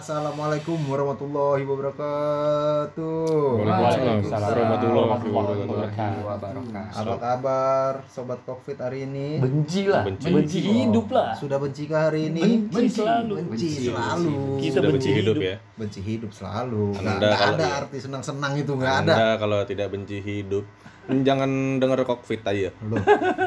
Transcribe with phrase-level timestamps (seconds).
[0.00, 3.60] Assalamualaikum warahmatullahi wabarakatuh.
[3.60, 6.24] Waalaikumsalam warahmatullahi wabarakatuh.
[7.04, 9.44] Apa kabar sobat Covid hari ini?
[9.44, 10.32] Benci lah, Benci.
[10.32, 11.36] benci, hidup lah.
[11.36, 12.64] Sudah benci ke hari ini?
[12.72, 13.44] Benci selalu.
[13.44, 14.36] Benci selalu.
[14.56, 15.56] Kita Sudah benci benci hidup ya.
[15.76, 16.84] Benci hidup selalu.
[16.96, 19.12] Nggak Anda nggak kalau ada arti senang-senang itu nggak ada.
[19.12, 20.64] Anda kalau tidak benci hidup,
[21.22, 22.70] jangan denger covid aja.
[22.86, 23.02] Loh,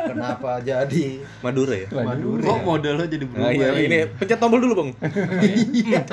[0.08, 1.88] kenapa jadi Madura ya.
[1.92, 2.44] Madura?
[2.44, 3.48] Kok model lo jadi berubah?
[3.48, 4.90] Nah, iya, ini pencet tombol dulu, Bang.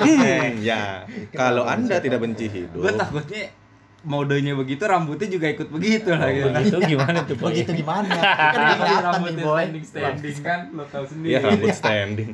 [0.01, 1.05] Hmm, ya.
[1.31, 3.53] Kalau Anda tidak benci hidup, Gue takutnya
[4.01, 6.49] modenya begitu, rambutnya juga ikut begitu lah gitu.
[6.49, 7.53] Begitu gimana tuh Boy?
[7.53, 8.09] Begitu gimana?
[8.09, 9.61] Kan Kan kelihatan nih rambutnya boy.
[9.61, 11.37] standing standing kan, lo tau sendiri.
[11.37, 12.29] ya rambut standing.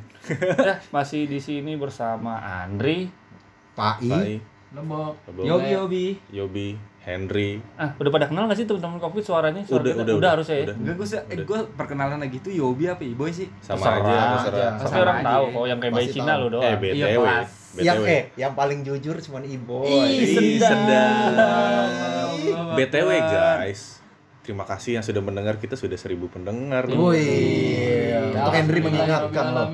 [0.96, 3.12] Masih di sini bersama Andri.
[3.76, 4.10] Pak I.
[4.10, 4.32] Pai,
[4.74, 5.14] Lombok.
[5.28, 6.06] Bobo, Yobi Yobi.
[6.32, 6.68] Yobi,
[7.08, 7.64] Henry.
[7.74, 9.64] Ah, udah pada kenal gak sih teman-teman Covid suaranya?
[9.64, 10.04] Suara Udah, kita?
[10.04, 10.66] udah, udah, harusnya ya.
[10.70, 13.48] Enggak gue eh, gue perkenalan lagi tuh Yobi apa Iboy sih?
[13.58, 14.28] Sama Terserah aja, aja.
[14.44, 14.72] terserah.
[14.74, 16.64] Tapi Sama orang aja tahu kok yang kayak bayi Pasti Cina lo doang.
[16.64, 17.00] Eh, BTW.
[17.00, 17.48] Iya, pas.
[17.78, 18.10] Yang BTW.
[18.10, 19.88] eh yang paling jujur cuman Iboy.
[19.88, 22.30] Ih, sedap.
[22.76, 23.82] BTW guys,
[24.42, 26.86] terima kasih yang sudah mendengar kita sudah seribu pendengar.
[26.86, 26.94] nih.
[26.94, 29.68] Wih, untuk Henry mengingatkan loh.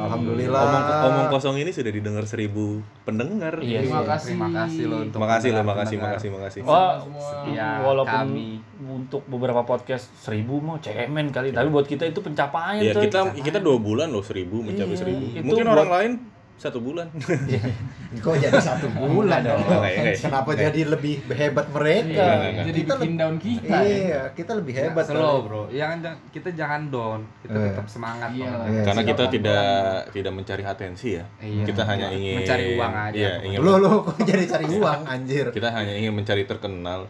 [0.00, 0.60] Alhamdulillah.
[0.60, 3.58] Omong, omong kosong ini sudah didengar seribu pendengar.
[3.58, 4.06] Iya, Terima sih.
[4.06, 4.28] kasih.
[4.30, 6.60] Terima kasih lo untuk Terima kasih loh, makasih, makasih, makasih.
[6.62, 8.48] Wah, Setia walaupun kami.
[8.80, 13.06] untuk beberapa podcast seribu mau cemen kali, tapi buat kita itu pencapaian Ya coy.
[13.06, 15.24] kita kita dua bulan loh seribu mencapai Iya, seribu.
[15.40, 16.12] Mungkin buat- orang lain
[16.58, 17.06] satu bulan.
[18.18, 19.62] Kok jadi satu bulan dong?
[20.12, 22.02] Kenapa jadi lebih hebat mereka?
[22.04, 22.64] Iya, Enggak, enggak.
[22.66, 23.68] jadi Kita bikin down kita.
[23.70, 23.80] ya.
[23.80, 25.04] Iya, kita lebih hebat.
[25.06, 25.46] slow kali.
[25.46, 25.62] bro.
[25.70, 27.20] Jangan- kita jangan down.
[27.38, 27.66] Kita Iya.
[27.70, 28.30] tetap semangat.
[28.32, 28.50] Iya.
[28.66, 29.64] Iya, Karena kita tidak
[30.10, 31.24] tidak mencari atensi ya.
[31.38, 31.62] Iya.
[31.64, 33.14] Kita hanya ingin Mencari uang aja.
[33.14, 35.46] Iya, ingin Lo lo kok jadi cari uang anjir?
[35.48, 37.06] kita hanya ingin mencari terkenal.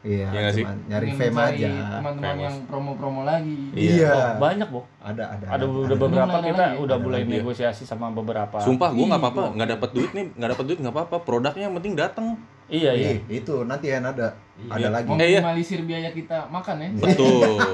[0.00, 0.64] Iya, Iya nggak sih?
[0.64, 1.70] cuman nyari Ingin fame aja.
[2.00, 3.56] Teman-teman yang promo-promo lagi.
[3.76, 4.08] Iya.
[4.10, 4.80] Oh, banyak, Bo.
[4.96, 5.44] Ada ada.
[5.52, 6.76] Ada udah beberapa Belum ada kita lagi.
[6.80, 7.36] udah Ada mulai lagi ya.
[7.36, 8.56] negosiasi sama beberapa.
[8.64, 11.16] Sumpah gua nggak Ih, apa-apa, nggak dapat duit nih, nggak dapat duit nggak apa-apa.
[11.20, 12.26] Produknya yang penting datang.
[12.70, 13.10] Iya, iya.
[13.18, 14.30] Ih, itu nanti yang ada.
[14.60, 14.70] Iya.
[14.76, 15.08] Ada lagi.
[15.10, 15.40] Eh, iya.
[15.42, 16.88] Meminimalisir biaya kita makan ya.
[16.96, 17.58] Betul.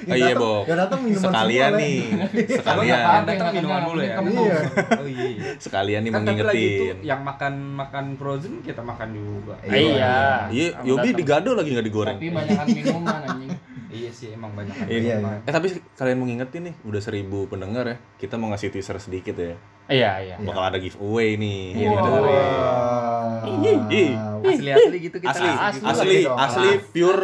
[0.00, 0.64] Oh iya, Bob.
[0.64, 1.98] Yang datang minuman Sekalian nih,
[2.56, 4.14] sekalian, Datang minuman dulu ya?
[4.16, 4.58] Iya.
[4.96, 5.28] Oh iya.
[5.28, 5.50] iya.
[5.60, 6.96] sekalian nih Kan itu mengingetin.
[7.04, 9.54] yang makan makan frozen kita makan juga.
[9.66, 9.76] Iya.
[9.76, 10.14] Iya.
[10.48, 12.16] Iya, Yobi digado lagi nggak digoreng.
[12.16, 13.52] Tapi banyakan minuman anjing.
[13.90, 14.86] Iya sih emang banyak.
[14.86, 15.42] Iya, minuman.
[15.42, 17.96] Eh tapi kalian mau ngingetin nih, udah seribu pendengar ya.
[18.22, 19.58] Kita mau ngasih teaser sedikit ya.
[19.90, 20.34] Iya, iya.
[20.38, 21.62] Bakal ada giveaway nih.
[21.76, 22.10] Iya, Gitu.
[22.14, 23.10] Wah.
[23.90, 24.12] Ih.
[24.40, 25.30] Asli asli gitu kita.
[25.32, 26.38] Asli, Asli asli, dong.
[26.38, 27.22] asli, pure.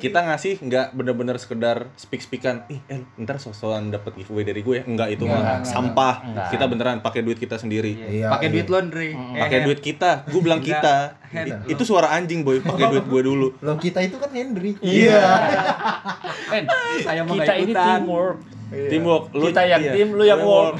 [0.00, 2.64] Kita ngasih nggak bener-bener sekedar speak-speakan.
[2.68, 4.80] Ih, eh, ntar sosokan dapat giveaway dari gue.
[4.80, 6.24] Enggak itu mah sampah.
[6.24, 6.48] enggak.
[6.50, 7.92] Kita beneran pakai duit kita sendiri.
[7.94, 8.54] Iya, Pakai iya.
[8.54, 9.10] duit laundry.
[9.14, 10.24] Pakai duit kita.
[10.28, 11.20] Gue bilang kita.
[11.66, 12.64] Itu suara anjing, boy.
[12.64, 13.46] Pakai duit gue dulu.
[13.60, 14.76] Lo kita itu kan Henry.
[14.80, 15.20] Iya.
[16.50, 16.64] Men,
[17.02, 17.72] Saya mau kita ini
[18.74, 18.90] ikutan.
[18.90, 19.24] teamwork.
[19.30, 19.52] Teamwork.
[19.54, 19.92] Kita yang iya.
[19.94, 20.74] tim, lu yang work.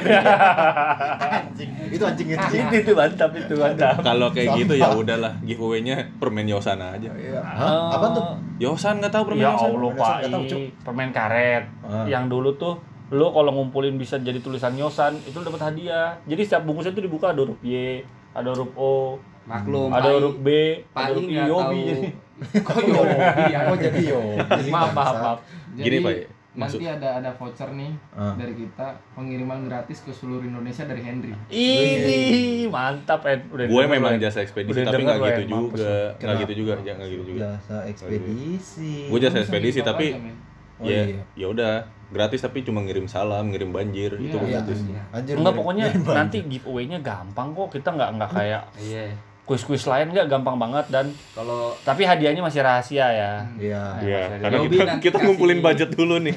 [1.39, 1.71] anjing.
[1.95, 2.45] Itu anjing itu.
[2.59, 3.95] itu itu mantap, itu mantap.
[4.03, 7.11] Kalau kayak gitu ya udahlah, giveaway-nya permen Yosan aja.
[7.15, 7.41] Iya.
[7.41, 7.95] Hah?
[7.95, 8.25] Apa tuh?
[8.59, 9.71] Yosan nggak tahu permen Ya Yosan?
[9.71, 10.05] Allah, Permen Pak.
[10.05, 10.59] Yosan nggak tahu, Cuk.
[10.59, 11.65] Ih, Permen karet.
[11.87, 12.07] Ah.
[12.11, 12.75] Yang dulu tuh
[13.15, 16.19] lu kalau ngumpulin bisa jadi tulisan Yosan, itu lu dapat hadiah.
[16.27, 18.03] Jadi setiap bungkusnya itu dibuka ada huruf Y,
[18.35, 19.93] ada huruf O, Maklum.
[19.93, 20.49] ada huruf B,
[20.97, 22.09] ada huruf I, Yobi jadi.
[22.67, 23.17] Kok Yobi?
[23.53, 24.71] Kok jadi Yobi?
[24.73, 25.39] Maaf, maaf, maaf.
[25.77, 26.44] Gini, Pak.
[26.55, 28.31] Maksud nanti ada ada voucher nih Ah.
[28.35, 31.35] dari kita pengiriman gratis ke seluruh Indonesia dari Henry.
[31.49, 32.19] Ini
[32.67, 33.47] mantap, Ed.
[33.49, 34.23] Udah gue denger, memang Ed.
[34.23, 35.51] jasa ekspedisi Udah tapi denger, nggak gitu.
[35.53, 38.93] Mampus juga nggak gitu juga ya nggak gitu juga Jasa ekspedisi.
[39.09, 40.37] gue jasa ekspedisi tapi men.
[40.75, 41.23] Oh, ya iya.
[41.35, 41.73] ya udah
[42.09, 44.47] gratis tapi cuma ngirim salam ngirim banjir Iya, itu Iya.
[44.59, 44.79] gratis
[45.11, 45.35] Anjir.
[45.35, 47.69] Enggak pokoknya nanti giveaway-nya gampang kok.
[47.73, 49.07] Kita nggak nggak kayak Iya.
[49.45, 53.33] Kuis-kuis lain nggak gampang banget dan Kalau tapi hadiahnya masih rahasia ya.
[53.55, 53.83] Iya.
[54.01, 56.33] Iya, Masih karena Yobi kita, kita kasih- ngumpulin budget dulu nih.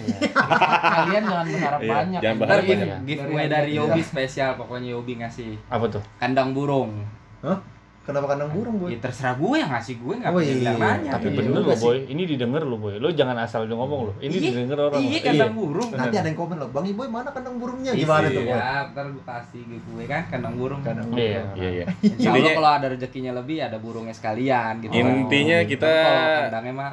[0.97, 2.19] Kalian jangan berharap Iya, banyak.
[2.19, 2.41] jangan ya.
[2.41, 2.88] berharap banyak.
[3.06, 6.03] giveaway dari- dari Yobi spesial pokoknya Yobi ngasih Apa tuh?
[6.17, 7.07] kandang burung.
[7.40, 7.57] Hah?
[8.07, 8.95] Kenapa kandang burung, Boy?
[8.95, 10.53] Ya terserah gue yang ngasih gue nggak Oh, iya.
[10.56, 11.12] bilang nanya.
[11.12, 11.84] Tapi Iya bener juga loh sih.
[11.84, 12.94] boy, ini didengar loh boy.
[12.95, 14.16] Lo jangan asal lo ngomong loh.
[14.18, 15.00] Ini Iya, didengar orang.
[15.03, 15.90] Iya kandang burung.
[15.91, 17.91] Nanti ada yang komen loh, Bang Iboy mana kandang burungnya?
[17.91, 18.55] Gimana tuh, Boy?
[18.55, 20.79] Ya, ntar gue kasih giveaway kan kandang burung.
[20.79, 21.41] Kandang Iya.
[21.53, 21.85] Iya, iya.
[22.08, 24.91] Insya Allah Intinya kalau ada rezekinya lebih ada burungnya sekalian gitu.
[24.93, 26.91] intinya Tapi kita kalau kandangnya mah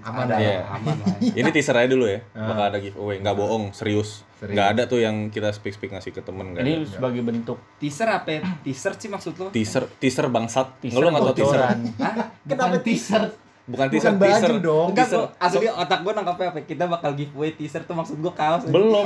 [0.00, 0.62] Aman ada, ya.
[0.70, 1.14] aman lah.
[1.20, 2.22] ini teaser aja dulu ya.
[2.32, 2.46] Ah.
[2.48, 4.22] Bakal ada giveaway, nggak bohong, serius.
[4.40, 4.56] Serius.
[4.56, 6.88] Nggak ada tuh yang kita speak speak ngasih ke temen nggak Ini ada.
[6.88, 8.28] sebagai bentuk Teaser apa?
[8.30, 8.40] ya?
[8.64, 9.46] Teaser sih maksud lo?
[9.50, 10.80] Teaser, teaser bangsat.
[10.80, 11.60] teaser Nggak lo nggak tau teaser?
[12.00, 12.14] Hah?
[12.42, 13.30] Kenapa Bukan t-shirt?
[13.68, 14.52] Bukan teaser, Bukan teaser.
[14.58, 14.88] dong.
[14.90, 15.20] Enggak, Teaser.
[15.20, 16.60] gua, asli otak gue nangkapnya apa?
[16.64, 18.64] Kita bakal giveaway teaser tuh maksud gue kaos.
[18.66, 19.04] Belum.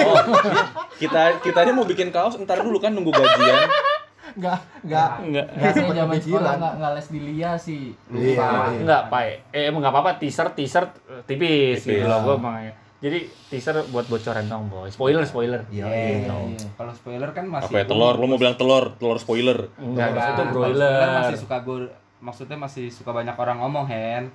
[1.03, 3.67] kita kita aja mau bikin kaos, ntar dulu kan nunggu gajian.
[4.35, 5.11] Enggak, enggak.
[5.21, 5.47] Enggak.
[5.69, 6.23] Sempat zaman kepikiran.
[6.33, 7.83] sekolah nggak nggak les di Lia sih.
[8.09, 8.49] Iya, Lupa.
[8.49, 8.81] iya.
[8.81, 9.23] Enggak, Pak.
[9.51, 10.85] Eh, emang enggak apa-apa teaser teaser
[11.23, 11.99] tipis, Tipis.
[12.01, 12.55] gitu loh gua emang.
[13.05, 14.89] Jadi teaser buat bocoran dong, boy.
[14.89, 15.61] Spoiler, spoiler.
[15.69, 16.35] Iya, Iya, iya.
[16.49, 16.69] iya.
[16.73, 18.17] Kalau spoiler kan masih Apa ya telur?
[18.17, 18.97] Lu mau bilang telur?
[18.97, 19.69] Telur spoiler.
[19.77, 20.89] Enggak, Enggak, itu kalau broiler.
[20.89, 21.79] spoiler masih suka gue
[22.19, 24.33] maksudnya masih suka banyak orang ngomong Hen.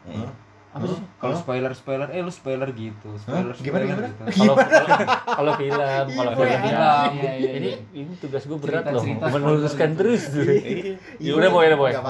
[0.69, 1.01] Apa sih?
[1.17, 4.05] Kalau spoiler spoiler, eh lu spoiler gitu, spoiler Gimana, spoiler gimana?
[4.05, 4.23] gitu.
[4.37, 7.77] Kalau kalau- kalau film, kalau film Iya, bilang iya, iya, ini iya.
[7.97, 10.23] ini tugas gue berat loh, meluruskan spoiler terus.
[11.17, 11.33] Iya.
[11.33, 11.89] Udah boy, udah boy.
[11.89, 12.01] Ya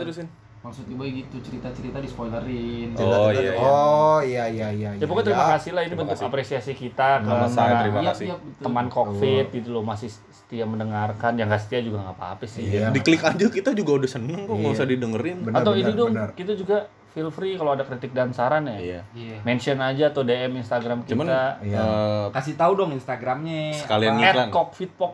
[0.00, 0.24] terusin.
[0.68, 2.88] Maksud gue gitu cerita-cerita di spoilerin.
[2.94, 3.52] Oh, iya, iya.
[3.56, 4.90] Oh iya iya iya.
[4.94, 6.28] Ya pokoknya terima kasih lah ini Terima bentuk kasih.
[6.28, 8.26] apresiasi kita ke Sama saya, para terima Iya, kasih.
[8.26, 8.62] iya, betul.
[8.62, 12.62] teman covid gitu loh masih setia mendengarkan yang nggak setia juga nggak apa-apa sih.
[12.62, 12.88] Iya.
[12.90, 14.76] Diklik aja kita juga udah seneng kok, nggak Iya.
[14.76, 15.38] usah didengerin.
[15.42, 16.28] Benar, Atau ini benar, dong benar.
[16.32, 16.76] kita juga
[17.08, 18.76] feel free kalau ada kritik dan saran ya.
[18.76, 19.00] Iya.
[19.12, 19.36] Iya.
[19.42, 21.10] Mention aja atau DM Instagram kita.
[21.10, 21.26] Cuman
[21.64, 21.80] Iya.
[21.80, 23.72] eh, Kasih tahu dong Instagramnya.
[23.74, 24.36] Sekalian iklan.
[24.38, 25.12] at cockfitpok.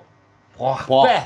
[0.56, 1.06] Wah, Pok.
[1.06, 1.22] Eh,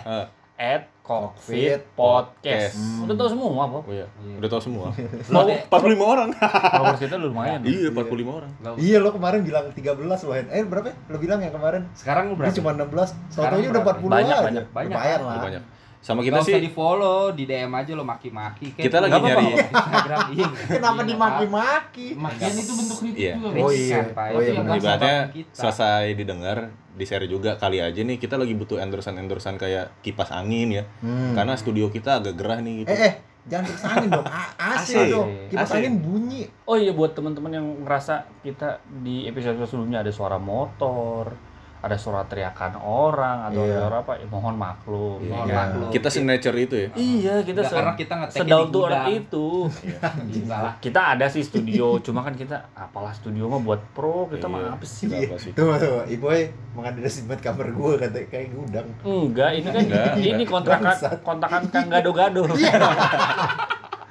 [0.58, 2.76] At cockfit Podcast.
[2.76, 2.76] podcast.
[2.76, 3.04] Hmm.
[3.08, 3.82] Udah tahu semua, Pok.
[3.88, 4.06] Oh iya,
[4.36, 4.86] udah tahu semua.
[5.32, 5.60] Lo deh.
[5.64, 6.28] 45 orang.
[6.36, 7.60] Followers kita lumayan.
[7.64, 8.50] Iya, 45 orang.
[8.76, 10.46] Iya lo kemarin bilang 13 lo Hen.
[10.52, 10.92] Eh berapa?
[10.92, 10.96] ya?
[11.08, 11.88] Lo bilang yang kemarin?
[11.96, 12.56] Sekarang lu Dia berapa?
[12.60, 13.32] cuma 16.
[13.32, 14.00] Sekarang Soalnya udah berapa?
[14.04, 14.44] 40 Banyak, aja.
[14.44, 14.92] banyak, banyak.
[14.92, 15.40] Lumayan lah.
[15.40, 15.62] banyak.
[15.98, 18.70] Sama Kita usah sih di follow, di DM aja lo maki-maki.
[18.70, 19.54] Kayak Kita lagi nyari-.
[19.58, 20.48] Instagram iya.
[20.72, 22.06] Kenapa Iya, dimaki-maki?
[22.14, 23.34] Makian itu bentuk kritik Iya.
[23.34, 23.98] juga, Oh iya.
[24.30, 25.16] Oh iya ibaratnya
[25.50, 26.58] selesai didengar
[26.92, 30.84] di share juga kali aja nih kita lagi butuh endorsan endorsan kayak kipas angin ya
[30.98, 31.30] Hmm.
[31.32, 33.14] karena studio kita agak gerah nih gitu Eh eh
[33.46, 34.26] jangan kipas angin dong.
[34.68, 35.28] AC, dong.
[35.46, 36.42] Kipas angin bunyi.
[36.64, 38.68] Oh iya buat teman-teman yang ngerasa kita
[38.98, 41.30] di episode sebelumnya ada suara motor,
[41.78, 43.78] ada suara teriakan orang atau Iya.
[43.78, 45.18] suara apa, ya, mohon maklum.
[45.18, 45.30] Iya.
[45.30, 45.56] Mohon Iya.
[45.56, 45.88] maklum.
[45.90, 49.18] kita signature itu ya Iya, kita se- karena kita sedaun di tuh orang gudang.
[49.20, 49.46] itu.
[50.50, 50.72] Lah.
[50.76, 54.54] Kita ada sih studio, cuma kan kita apalah studio mah buat pro, kita Iya.
[54.58, 55.06] mah apa sih?
[55.06, 56.40] Nggak apa sih Tuh tuh, Iboy
[56.72, 58.86] mengandalkan buat kamar gue kata kayak gudang.
[59.00, 62.42] Enggak, ini kan Enggak, ini kontrakan kontrakan Kang Gado-gado.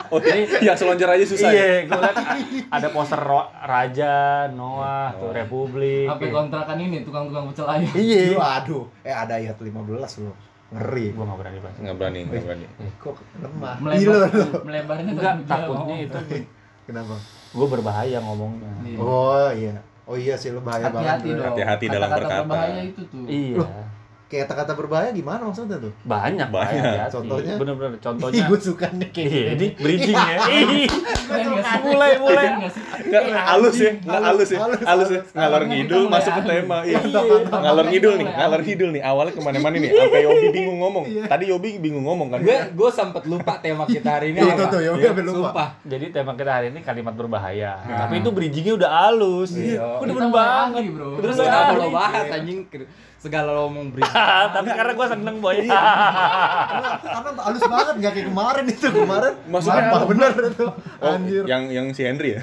[0.08, 1.56] oh ini yang selonjor aja susah ya?
[1.56, 2.18] Iya, gue liat
[2.76, 4.16] ada poster Ro- Raja,
[4.50, 6.08] Noah, tuh Republik.
[6.08, 7.92] Sampai kontrakan ini tukang-tukang pecel ayam.
[7.92, 8.36] Iya.
[8.36, 9.74] Aduh, eh ada ayat 15
[10.20, 10.32] lo.
[10.68, 11.06] Ngeri.
[11.12, 11.76] Gue gak berani bahas.
[11.78, 13.76] nggak berani nggak berani Eh, kok lemah.
[13.80, 14.28] Melebar,
[14.62, 16.20] melebarnya Enggak, takutnya itu
[16.88, 17.16] Kenapa?
[17.50, 18.72] gue berbahaya ngomongnya.
[18.82, 18.98] Iya.
[18.98, 19.76] Oh iya.
[20.04, 21.24] Oh iya sih lo bahaya Hati-hati banget.
[21.24, 21.36] Bro.
[21.38, 21.48] dong.
[21.50, 22.44] Hati-hati dalam berkata.
[22.44, 23.24] berbahaya itu tuh.
[23.24, 23.68] Iya.
[24.28, 25.92] Kayak kata-kata berbahaya gimana maksudnya tuh?
[26.04, 26.50] Banyak, Banyak.
[26.52, 26.84] banyak.
[26.84, 27.16] hati-hati.
[27.16, 27.56] Contohnya?
[27.56, 28.44] Bener-bener Ih, contohnya.
[28.46, 29.56] gue suka nih kayak Iya, gini.
[29.56, 30.38] ini bridging ya.
[30.52, 30.88] Ih,
[31.82, 32.46] mulai mulai.
[33.08, 37.00] Nggak halus ya nggak halus ya Halus, ya ngalor ngidul masuk ke tema iya
[37.48, 41.44] ngalor ngidul nih ngalor ngidul nih awalnya ke mana-mana nih sampai Yobi bingung ngomong tadi
[41.48, 44.60] Yobi bingung ngomong kan Gue gue sempet lupa tema kita hari ini Iya, apa.
[44.60, 45.40] tuh, tuh, udah, sampai lupa.
[45.50, 45.70] Sumpah.
[45.84, 47.72] Jadi tema kita hari ini kalimat berbahaya.
[47.82, 47.98] Nah.
[48.06, 49.50] Tapi itu bridgingnya udah halus.
[49.54, 50.00] Iya.
[50.00, 50.82] Udah mulai banget.
[51.24, 52.60] Terus Udah bahas anjing
[53.28, 54.04] segala lo ngomong beri.
[54.56, 55.56] Tapi karena gue seneng boy.
[55.60, 55.76] Iya.
[55.78, 59.34] Karena, karena halus banget nggak kayak kemarin itu kemarin.
[59.46, 60.66] Maksudnya apa bener itu?
[60.98, 61.44] oh Anjir.
[61.46, 62.42] yang yang si Henry ya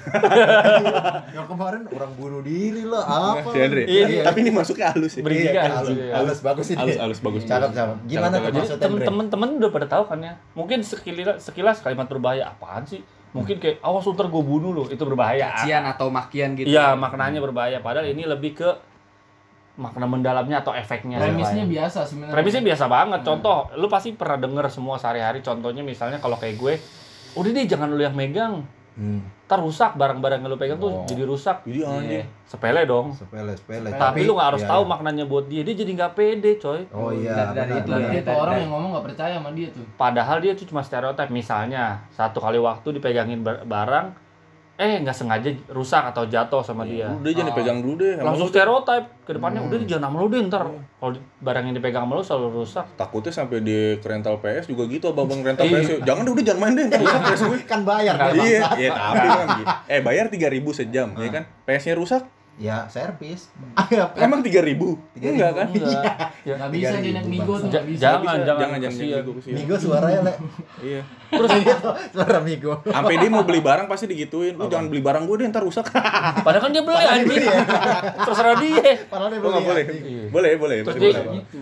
[1.36, 3.50] Yang kemarin orang bunuh diri lah apa?
[3.50, 4.22] si Henry Iya.
[4.22, 6.38] tapi ini masuknya halus ya Bridgingnya Iya, halus.
[6.38, 6.78] bagus ini.
[6.78, 7.96] halus halus bagus Cakep cakep.
[8.06, 8.50] Gimana tuh.
[8.78, 10.32] Jadi temen-temen udah pada tahu kan ya.
[10.54, 13.02] Mungkin sekilas, sekilas kalimat berbahaya apaan sih?
[13.34, 15.50] Mungkin kayak awas ntar gue bunuh lo itu berbahaya.
[15.58, 16.70] Cacian atau makian gitu.
[16.70, 17.82] Iya maknanya berbahaya.
[17.82, 18.68] Padahal ini lebih ke
[19.74, 21.18] makna mendalamnya atau efeknya.
[21.18, 22.32] Premisnya biasa sebenarnya.
[22.32, 23.20] Premisnya biasa banget.
[23.22, 25.40] Contoh, lu pasti pernah denger semua sehari-hari.
[25.40, 26.74] Contohnya misalnya kalau kayak gue,
[27.34, 28.62] udah deh jangan lu yang megang.
[28.94, 29.26] Hmm.
[29.44, 31.02] Ntar rusak barang-barang yang lu pegang tuh Oh.
[31.02, 31.66] jadi rusak.
[31.66, 32.46] jadi anjing Iya.
[32.46, 33.10] Sepele dong.
[33.10, 33.90] Sepele sepele.
[33.90, 34.90] Tapi, lu nggak harus iya, tahu iya.
[34.94, 35.62] maknanya buat dia.
[35.66, 36.80] Dia jadi nggak pede, coy.
[36.94, 37.50] Oh iya.
[37.50, 38.08] Dari- dari itu ya.
[38.14, 39.82] Itu Dan- orang dan- yang ngomong nggak percaya sama dia tuh.
[39.98, 41.26] Padahal dia tuh cuma stereotip.
[41.28, 44.06] Misalnya, satu kali waktu dipegangin bar- barang,
[44.76, 47.06] eh nggak sengaja rusak atau jatuh sama dia.
[47.06, 49.70] udah jangan dipegang dulu deh Langsung stereotip ke depannya, Hmm.
[49.70, 50.62] udah jangan sama lu deh ntar.
[50.66, 52.84] Kalau di- barang yang dipegang sama lu selalu rusak.
[52.94, 55.74] takutnya sampai di rental PS juga gitu abang rental Iya.
[55.76, 55.96] PS ya.
[56.04, 59.26] jangan deh udah jangan main deh ntar rusak PS gue Kan bayar iya iya tapi
[59.28, 59.66] kan gitu.
[59.86, 62.22] eh bayar 3000 sejam ya kan PS nya rusak
[62.54, 63.50] Ya servis.
[63.74, 64.06] Ayo.
[64.14, 64.78] emang 3000
[65.10, 65.26] 3.000.
[65.26, 66.02] enggak kan Enggak.
[66.44, 66.54] Ya.
[66.56, 68.00] Nggak bisa dia naik migo tuh jangan, Bisa.
[68.00, 69.22] jangan, jangan jangan kasihan.
[69.48, 70.32] Migo suaranya le.
[70.80, 72.72] iya Terus gitu suara Migo.
[72.84, 75.82] sampai dia mau beli barang pasti digituin lu jangan beli barang gue deh ntar rusak
[76.38, 77.26] Padahal kan dia beli dia anjing.
[77.26, 77.58] beli ya.
[78.22, 78.86] Terserah dia.
[79.04, 80.24] Padahal dia lu nggak boleh Iya.
[80.28, 81.42] boleh boleh Terus boleh dia- boleh.
[81.42, 81.60] Gitu.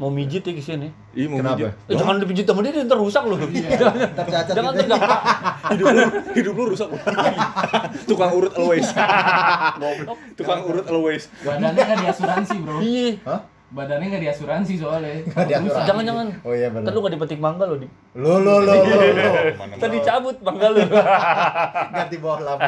[0.00, 0.88] Mau mijit ya ke sini.
[1.12, 1.60] Ih, mau Kenapa?
[1.60, 1.76] mijit.
[1.84, 3.36] Eh, jangan dipijit sama dia, dia ntar rusak loh.
[3.36, 4.88] Ntar cacat Jangan gitu.
[4.88, 5.00] tegak.
[5.70, 6.02] hidup lu
[6.32, 6.88] hidup lu rusak
[8.04, 8.88] tukang urut always
[10.34, 12.80] tukang urut always Badannya nggak diasuransi bro.
[12.80, 13.12] Iya.
[13.22, 13.40] Hah?
[13.70, 15.20] Badannya nggak diasuransi soalnya.
[15.22, 15.86] Nggak diasuransi.
[15.86, 16.26] Jangan jangan.
[16.42, 16.90] Oh iya benar.
[16.90, 17.86] lu gak dipetik mangga lo di.
[18.16, 19.30] Lo lo lo lo lo.
[19.54, 20.80] Mana Ntar dicabut mangga lu.
[21.92, 22.66] Ganti bawah lampu.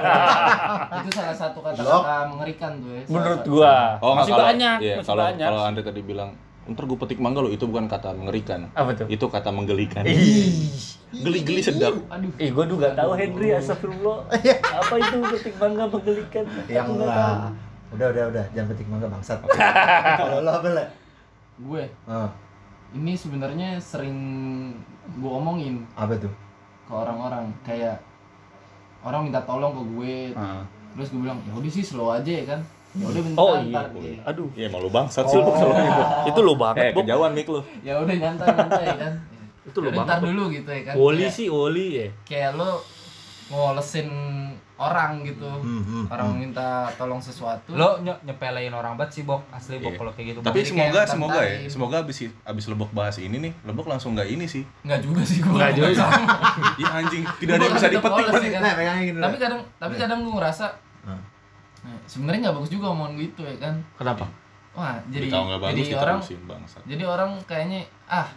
[1.00, 3.02] Itu salah satu kata-kata mengerikan tuh ya.
[3.08, 3.74] Menurut gua.
[3.98, 5.48] Oh, masih kalau- banyak, iya, masih kalau banyak.
[5.48, 6.30] kalau Andre tadi bilang
[6.64, 9.06] ntar gue petik mangga lo itu bukan kata mengerikan Apa tuh?
[9.06, 10.70] itu kata menggelikan Ih.
[11.12, 12.30] geli-geli sedap Aduh.
[12.36, 14.30] Eh, gua juga tahu Henry astagfirullah.
[14.62, 16.44] Apa itu petik mangga menggelikan?
[16.64, 17.34] Yang tahu.
[17.92, 18.44] Udah, udah, udah.
[18.50, 19.38] Jangan petik mangga bangsat.
[20.22, 20.84] Kalau lo apa, Le?
[21.60, 22.28] gue Oh,
[22.92, 24.16] ini sebenarnya sering
[25.12, 26.32] gue omongin apa tuh?
[26.82, 28.00] ke orang-orang kayak
[29.02, 30.64] orang minta tolong ke gue Ah.
[30.92, 32.60] terus gue bilang ya udah sih slow aja ya kan
[32.92, 33.80] ya udah Oh, iya.
[33.90, 34.20] Iya.
[34.24, 36.02] Aduh, Iya, malu bangsat sih lu selalu gitu.
[36.28, 37.60] itu lo banget, Eh, kejauhan mik lu.
[37.80, 39.14] ya udah nyantai nyantai ya kan
[39.68, 40.08] Itu lo Ya banget.
[40.08, 42.08] ntar dulu gitu ya kan Woli Kayak- sih, Woli ya.
[42.22, 42.70] kayak lo
[43.48, 44.08] ngolesin
[44.74, 49.46] orang gitu Hmm, hmm, orang minta tolong sesuatu Lo nye- nyepelein orang banget sih, Bok.
[49.48, 49.98] Asli, Bok, Iya.
[50.00, 50.38] kalau kayak gitu.
[50.42, 50.56] Tapi.
[50.56, 54.42] Jadi semoga semoga ya, semoga abis abis lebok bahas ini nih, lebok langsung nggak ini
[54.44, 54.66] sih.
[54.82, 55.86] nggak juga sih gue Nggak juga.
[56.80, 58.24] Iya anjing, tidak ada yang bisa dipetik.
[58.26, 58.72] ya kan.
[59.06, 59.22] Le.
[59.22, 60.91] tapi kadang tapi kadang gue ngerasa Hmm.
[61.82, 64.24] Nah, sebenarnya nggak bagus juga omongan gue itu ya kan Kenapa?
[64.72, 66.18] wah jadi Tahu bagus jadi orang
[66.86, 68.28] jadi orang kayaknya ah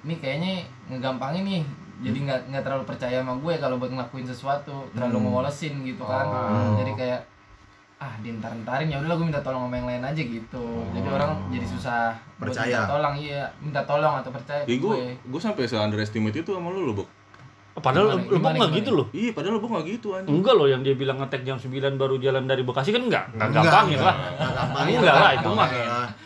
[0.00, 0.52] ini kayaknya
[0.88, 1.62] ngegampangin nih
[2.00, 5.26] jadi nggak nggak terlalu percaya sama gue kalau buat ngelakuin sesuatu terlalu Hmm.
[5.84, 6.80] gitu kan Oh.
[6.80, 7.20] jadi kayak
[8.00, 10.64] ah dintar-ntarin ya udahlah gue minta tolong sama yang lain aja gitu
[10.96, 12.72] jadi orang jadi susah buat Percaya.
[12.72, 16.72] minta tolong iya minta tolong atau percaya ke gue gue sampai se underestimate itu sama
[16.72, 17.04] lu lebok.
[17.80, 18.78] Padahal Gimana, nggak gimana?
[18.78, 19.06] gitu loh.
[19.10, 20.32] Iya, padahal lebok nggak gitu anjing.
[20.32, 23.24] Enggak loh yang dia bilang ngetek jam 9 baru jalan dari Bekasi kan enggak.
[23.30, 24.06] Enggak Enggak, gampangin enggak.
[24.06, 24.84] lah.
[24.86, 25.68] Enggak lah itu mah.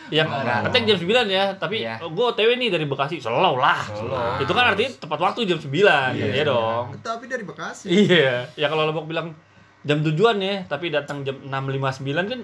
[0.07, 0.59] Yang Enggak.
[0.63, 1.95] ngetek jam 9 ya, tapi Iya.
[2.01, 3.17] gue OTW nih dari Bekasi.
[3.19, 3.81] Slow lah.
[3.87, 4.39] Slow.
[4.39, 6.13] Itu kan artinya tepat waktu jam 9.
[6.13, 6.85] Iya, dong.
[6.99, 7.87] Tapi dari Bekasi.
[7.89, 8.51] Iya.
[8.53, 9.33] Ya kalau Lebok bilang
[9.81, 12.41] jam tujuan ya, tapi datang jam 6.59 kan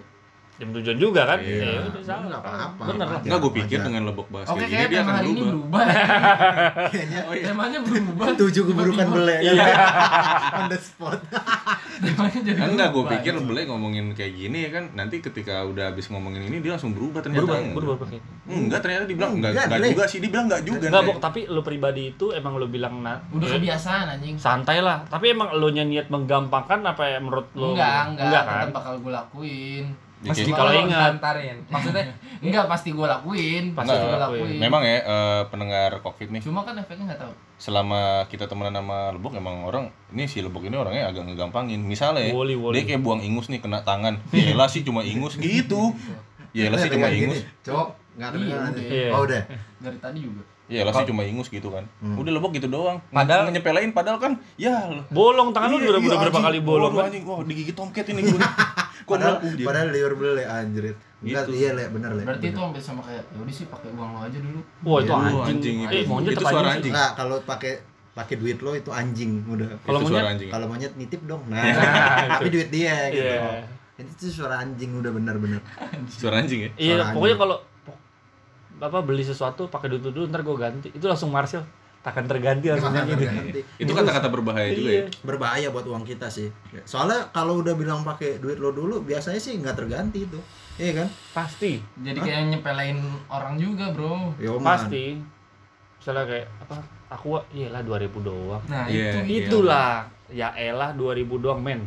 [0.61, 1.38] jam tujuan juga kan?
[1.40, 1.64] Iya.
[1.64, 2.26] Ya udah salah.
[2.29, 2.83] Nggak apa-apa.
[2.87, 3.09] Bener lah.
[3.11, 3.87] Wajar, Enggak gue pikir wajar.
[3.87, 5.81] dengan lebok bahas oke kayak gini kayak dia akan hari ini berubah.
[5.81, 5.85] berubah
[6.93, 9.64] Kayaknya temanya berubah tujuh keburukan bele Iya.
[10.59, 11.19] on the spot.
[12.02, 13.12] temanya jadi Enggak, gue berubah.
[13.17, 16.93] pikir boleh ngomongin kayak gini ya kan Nanti ketika udah habis ngomongin ini dia langsung
[16.93, 17.75] berubah ternyata Berubah, enggak.
[17.75, 18.19] berubah pakai.
[18.47, 21.02] Enggak, ternyata dibilang enggak, Enggak, enggak juga sih, dibilang enggak juga Enggak.
[21.02, 25.02] Bok, tapi lu pribadi itu emang lu bilang nah, udah eh, kebiasaan anjing santai lah.
[25.07, 27.73] Tapi emang lu nya niat menggampangkan apa ya menurut lu?
[27.73, 28.59] enggak enggak, kan?
[28.62, 29.85] tetap bakal gue lakuin
[30.21, 31.12] Meski kayak- kalau ingat.
[31.17, 31.57] ingat.
[31.73, 32.05] Maksudnya,
[32.41, 36.61] enggak pasti gue lakuin pasti Enggak, gue lakuin Memang ya eh, pendengar covid nih cuma
[36.61, 40.77] kan efeknya nggak tahu selama kita temenan sama Lebok emang orang ini si Lebok ini
[40.77, 42.73] orangnya agak ngegampangin misalnya ya, Woli, woli.
[42.75, 45.93] dia kayak buang ingus nih kena tangan ya sih cuma ingus gitu
[46.53, 47.45] ya sih cuma ingus.
[47.62, 48.57] Cok, enggak Iya.
[48.77, 49.09] Iya.
[49.12, 49.43] Oh, udah.
[49.79, 52.15] dari tadi juga ya sih cuma ingus gitu kan Hmm.
[52.15, 56.07] udah Lebok gitu doang Padahal- nyepelein padahal kan ya Bolong tangan lu iya, udah, iya,
[56.07, 56.47] udah berapa anjing.
[56.47, 57.05] kali bolong kan?
[57.05, 58.39] anjing wah digigit tomcat ini gue
[59.03, 60.95] kok Padahal, padahal liur bele anjrit.
[61.21, 61.53] Enggak, Gitu.
[61.59, 62.23] iya, Le, bener, Le.
[62.23, 65.11] berarti itu hampir sama kayak ya udah sih pakai uang lo aja dulu Wah, itu
[65.11, 65.45] Iya, anjing.
[65.50, 65.93] anjing itu.
[65.93, 66.93] Eh, monyet Itu suara anjing.
[66.95, 67.73] Enggak, kalau pakai
[68.12, 69.69] pakai duit lo itu anjing udah.
[69.81, 70.15] Kalau monyet?
[70.15, 71.43] suara anjing Kalau monyet nitip dong.
[71.45, 71.75] Nah, Nah,
[72.33, 73.27] tapi duit dia gitu.
[73.27, 73.67] Iya.
[73.99, 75.61] Itu tuh suara anjing udah bener-bener.
[76.09, 77.57] suara anjing ya Iya, pokoknya kalau
[78.81, 80.89] Bapak beli sesuatu pakai duit dulu ntar gue ganti.
[80.89, 81.61] Itu langsung Marcel.
[82.01, 83.21] Takkan terganti langsung Makanya nyanyi.
[83.53, 83.61] terganti.
[83.77, 85.05] itu kata-kata berbahaya juga ya Iya.
[85.21, 86.49] berbahaya buat uang kita sih.
[86.83, 90.41] Soalnya kalau udah bilang pakai duit lo dulu, biasanya sih nggak terganti itu.
[90.75, 91.09] Iya kan?
[91.37, 92.97] Pasti, jadi kayak nyepelein
[93.29, 94.65] orang juga bro Yo, man.
[94.73, 95.21] pasti.
[95.95, 96.77] Misalnya kayak apa?
[97.11, 98.63] Aku iyalah 2000 doang.
[98.65, 99.41] nah Iya, itu iya.
[99.45, 99.93] Itulah.
[100.31, 101.85] Ya elah 2000 doang, men.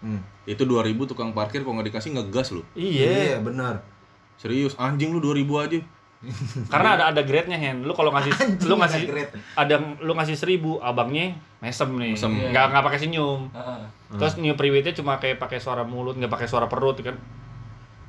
[0.00, 0.18] Hmm.
[0.42, 3.06] itu 2000 tukang parkir kok nggak dikasih ngegas lu Iya.
[3.06, 3.86] Iya, benar.
[4.34, 5.78] serius anjing lu 2000 aja
[6.70, 7.82] Karena ada ada grade-nya, Hen.
[7.82, 9.32] Lu kalau ngasih Anjing, lu ada ngasih grade.
[9.58, 11.26] ada lu ngasih 1000, abangnya
[11.58, 12.14] mesem nih.
[12.14, 12.30] Mesem.
[12.30, 13.40] Nggak nggak pakai senyum.
[13.50, 13.80] Heeh.
[14.18, 17.18] Terus new priwitnya cuma kayak pakai suara mulut, nggak pakai suara perut kan.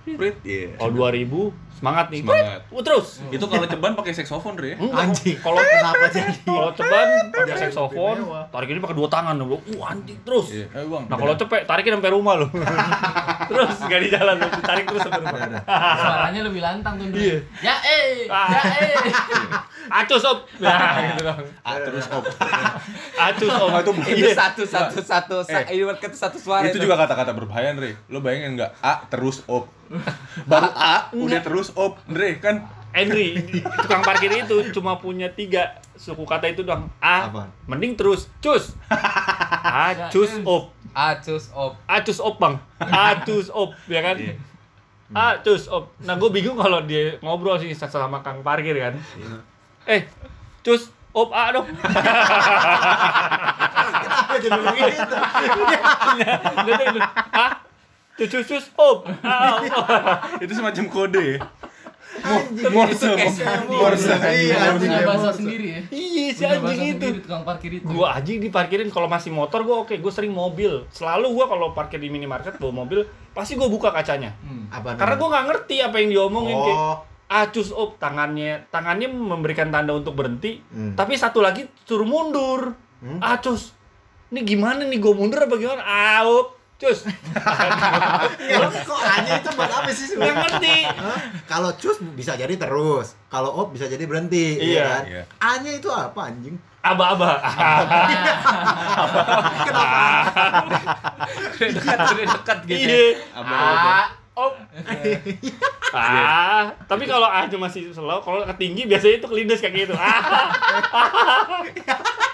[0.05, 0.75] Prit, iya.
[0.75, 1.31] Kalau 2000
[1.73, 2.19] semangat nih.
[2.21, 2.59] Semangat.
[2.65, 3.07] Prit, terus.
[3.27, 4.75] Itu kalau ceban pakai saxophone, Re.
[4.75, 5.35] Enggak, Anjing.
[5.37, 6.33] Kalau Kenapa jadi?
[6.43, 7.55] kalau ceban pakai
[8.49, 9.55] tarik ini pakai dua tangan lu.
[9.55, 10.47] Uh, anjing terus.
[10.49, 11.03] Iya, ayo Bang.
[11.07, 12.47] Nah, kalau cepet tarikin sampai rumah lu.
[13.49, 15.63] terus gak di jalan lu, ditarik terus sampai rumah.
[15.97, 17.37] suaranya lebih lantang tuh Iya.
[17.59, 18.47] ya eh Ah.
[18.49, 18.93] ya eh
[19.99, 20.47] Acus op.
[20.57, 21.39] Nah, gitu dong.
[21.61, 22.23] Ah, terus op.
[23.13, 23.67] Acus op.
[23.67, 24.07] Oh, itu bukan.
[24.09, 24.35] itu Iya.
[24.35, 25.75] satu satu satu sa- Eh.
[25.75, 27.95] ini kata satu suara itu juga kata-kata berbahaya, Re.
[28.07, 28.71] Lo bayangin nggak?
[28.79, 29.67] A terus op.
[30.49, 32.65] Baru A udah terus op, Re, kan?
[32.93, 33.41] Henry,
[33.81, 36.85] tukang parkir itu cuma punya tiga suku kata itu doang.
[37.01, 37.49] A, Apaan?
[37.65, 38.77] mending terus, cus.
[39.89, 40.69] Acus op.
[40.93, 42.61] acus op Acus op bang.
[42.77, 44.21] Acus op, ya kan?
[45.09, 45.89] Acus op.
[46.05, 48.93] Nah gue bingung kalau dia ngobrol sih sama kang parkir kan.
[49.89, 50.05] Eh,
[50.61, 51.65] cus op A dong.
[54.33, 55.15] Kenapa jadi begitu?
[57.33, 57.51] Ah,
[58.15, 59.09] cus cus op.
[59.21, 59.57] Ah.
[60.43, 61.39] Itu semacam kode ya.
[62.69, 63.09] Morse,
[63.65, 64.05] Morse.
[64.13, 64.91] Iya, anjing.
[65.01, 65.37] bahasa Morse.
[65.41, 67.07] sendiri ya Iya si anjing itu.
[67.19, 70.85] tukang parkir itu Gua anjing diparkirin kalau masih motor gua oke, gua sering mobil.
[70.89, 73.01] Selalu gua kalau parkir di minimarket bawa mobil,
[73.31, 74.29] pasti gua buka kacanya.
[74.39, 74.69] Hmm.
[74.69, 76.97] Karena gua nggak ngerti apa yang diomongin kayak Oh.
[77.25, 80.93] acus op tangannya tangannya memberikan tanda untuk berhenti Hmm.
[80.93, 83.17] tapi satu lagi suruh mundur Hmm?
[83.19, 83.73] acus
[84.29, 85.81] ini gimana nih gue mundur apa gimana
[86.21, 86.99] aup cus.
[88.89, 90.35] Kok hanya itu buat apa sih sebenarnya?
[90.35, 90.77] ngerti.
[91.45, 94.75] Kalau cus bisa jadi terus, kalau op bisa jadi berhenti, Iya.
[94.75, 95.03] ya kan?
[95.07, 95.23] Iya.
[95.39, 96.55] A-nya itu apa anjing?
[96.83, 97.39] Aba-aba.
[101.55, 102.91] Udah dekat, dekat gitu.
[102.91, 103.23] Iya.
[103.37, 104.53] Ah, Op.
[105.93, 109.93] Ah, tapi kalau A-nya masih slow, kalau ketinggi biasanya itu kelindes kayak gitu.
[109.93, 110.25] Ah.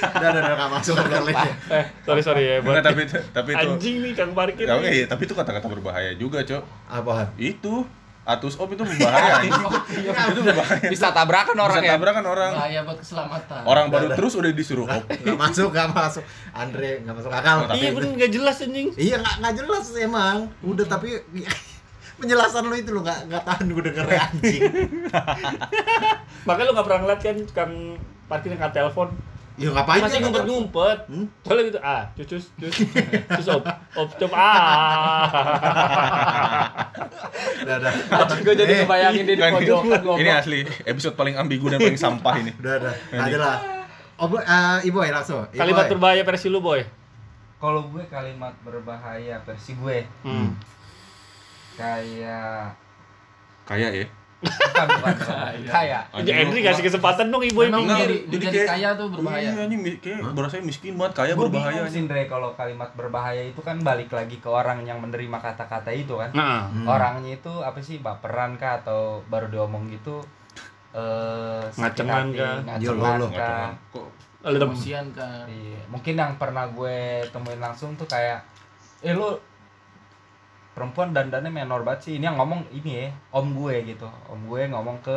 [0.00, 1.44] Udah, udah, udah, masuk ke list.
[1.68, 4.64] Eh, sorry sorry ya, buat Enggak, tapi tapi itu anjing nih Kang Parkir.
[4.64, 6.62] Ya, iya, tapi itu kata-kata berbahaya juga, Cok.
[6.88, 7.28] Apaan?
[7.36, 7.84] Itu
[8.22, 9.42] atus op itu berbahaya.
[9.42, 9.52] anjing.
[10.32, 10.86] itu berbahaya.
[10.86, 11.92] Bisa tabrakan orang Bisa ya.
[11.98, 12.52] tabrakan orang.
[12.54, 13.60] bahaya buat keselamatan.
[13.66, 15.02] Orang baru terus udah disuruh op.
[15.26, 16.22] Nggak masuk, nggak masuk.
[16.54, 17.56] Andre nggak masuk akal.
[17.66, 18.88] Tapi- Iya bener nggak jelas anjing.
[18.94, 20.38] Iya nggak nggak jelas emang.
[20.62, 21.08] Udah tapi
[22.22, 24.62] penjelasan lu itu lu nggak nggak tahan gue denger anjing.
[26.46, 27.72] Makanya lu nggak pernah ngeliat kan Kang
[28.30, 29.10] Parkir yang telepon
[29.54, 30.98] Ya ngapain masih ngumpet-ngumpet.
[31.06, 31.26] Hmm?
[31.42, 32.72] Soalnya gitu, ah, cucus, cus,
[33.28, 33.62] cus, op,
[33.94, 35.28] op, cop, ah.
[37.62, 37.92] Udah, udah.
[38.40, 40.18] Gue jadi Eh, ngebayangin dia di Kan, pojokan ngomong.
[40.18, 42.50] ini asli episode paling ambigu dan paling sampah ini.
[42.56, 42.94] Udah, udah.
[43.12, 43.56] Ada lah.
[44.16, 45.42] Oh, eh, Ibu ya langsung.
[45.48, 46.82] Kalimat berbahaya versi lu, boy.
[47.56, 50.54] Kalau gue kalimat berbahaya versi gue Hmm.
[51.72, 52.76] kayak
[53.62, 54.06] Kayak ya.
[54.42, 55.52] Bukan bukan, bukan.
[55.64, 57.70] kayak Jadi Henry kasih kesempatan dong ibu ini.
[57.70, 59.48] menjadi, jadi kayak- kaya tuh berbahaya.
[59.48, 61.82] Iya, anjing kayak berasa miskin banget, kaya gue berbahaya.
[61.86, 66.14] sih Andre kalau kalimat berbahaya itu kan balik lagi ke orang yang menerima kata-kata itu
[66.14, 66.30] kan.
[66.32, 66.84] Nah, Hmm.
[66.84, 70.18] Orangnya itu apa sih baperan kah atau baru diomong gitu
[70.92, 72.56] eh Ngacengan kah?
[72.60, 73.72] ngacengan Yolo, kah.
[74.44, 75.46] Emosian kan.
[75.46, 76.98] Iya, mungkin yang pernah gue
[77.30, 78.42] temuin langsung tuh kayak
[79.00, 79.32] eh lu
[80.72, 82.12] perempuan dandannya menor banget sih.
[82.16, 84.08] Ini yang ngomong ini ya, om gue gitu.
[84.28, 85.16] Om gue ngomong ke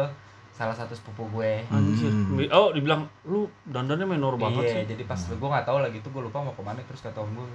[0.56, 1.68] salah satu sepupu gue.
[1.68, 2.08] Anjir.
[2.08, 2.40] Hmm.
[2.56, 4.96] Oh, dibilang lu dandannya menor banget iya, sih.
[4.96, 7.32] jadi pas gue nggak tahu lagi tuh gue lupa mau ke mana terus kata om
[7.36, 7.48] gue.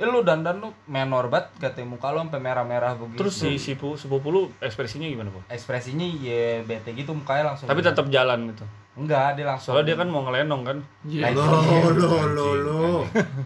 [0.00, 3.20] Eh lu dandan lu menor banget katanya muka lu sampai merah-merah begitu.
[3.24, 5.40] Terus si si pu- sepupu lu ekspresinya gimana, Bu?
[5.48, 7.68] ekspresinya ya bete gitu mukanya langsung.
[7.68, 8.64] Tapi tetap jalan gitu.
[8.94, 10.78] Enggak, dia langsung Soalnya dia kan mau ngelenong kan.
[11.02, 11.32] Iya.
[11.32, 11.44] Lo,
[11.90, 12.82] lo, lo, lo.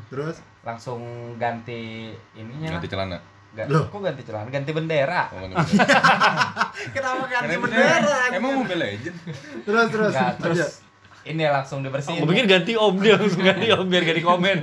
[0.08, 0.36] Terus?
[0.60, 0.98] langsung
[1.36, 2.74] ganti ininya.
[2.74, 3.18] ganti celana.
[3.54, 3.86] Ga- Loh.
[3.86, 4.50] kok ganti celana?
[4.50, 5.30] Ganti bendera.
[5.30, 5.78] Oh, ganti
[6.94, 8.18] Kenapa ganti Karena bendera?
[8.36, 9.16] Emang Mobile Legend?
[9.62, 10.12] Terus, terus.
[10.12, 10.66] Enggak, terus Aja.
[11.24, 12.18] ini langsung dibersihin.
[12.18, 14.58] Gue pikir ganti om dia langsung ganti om biar gak di komen.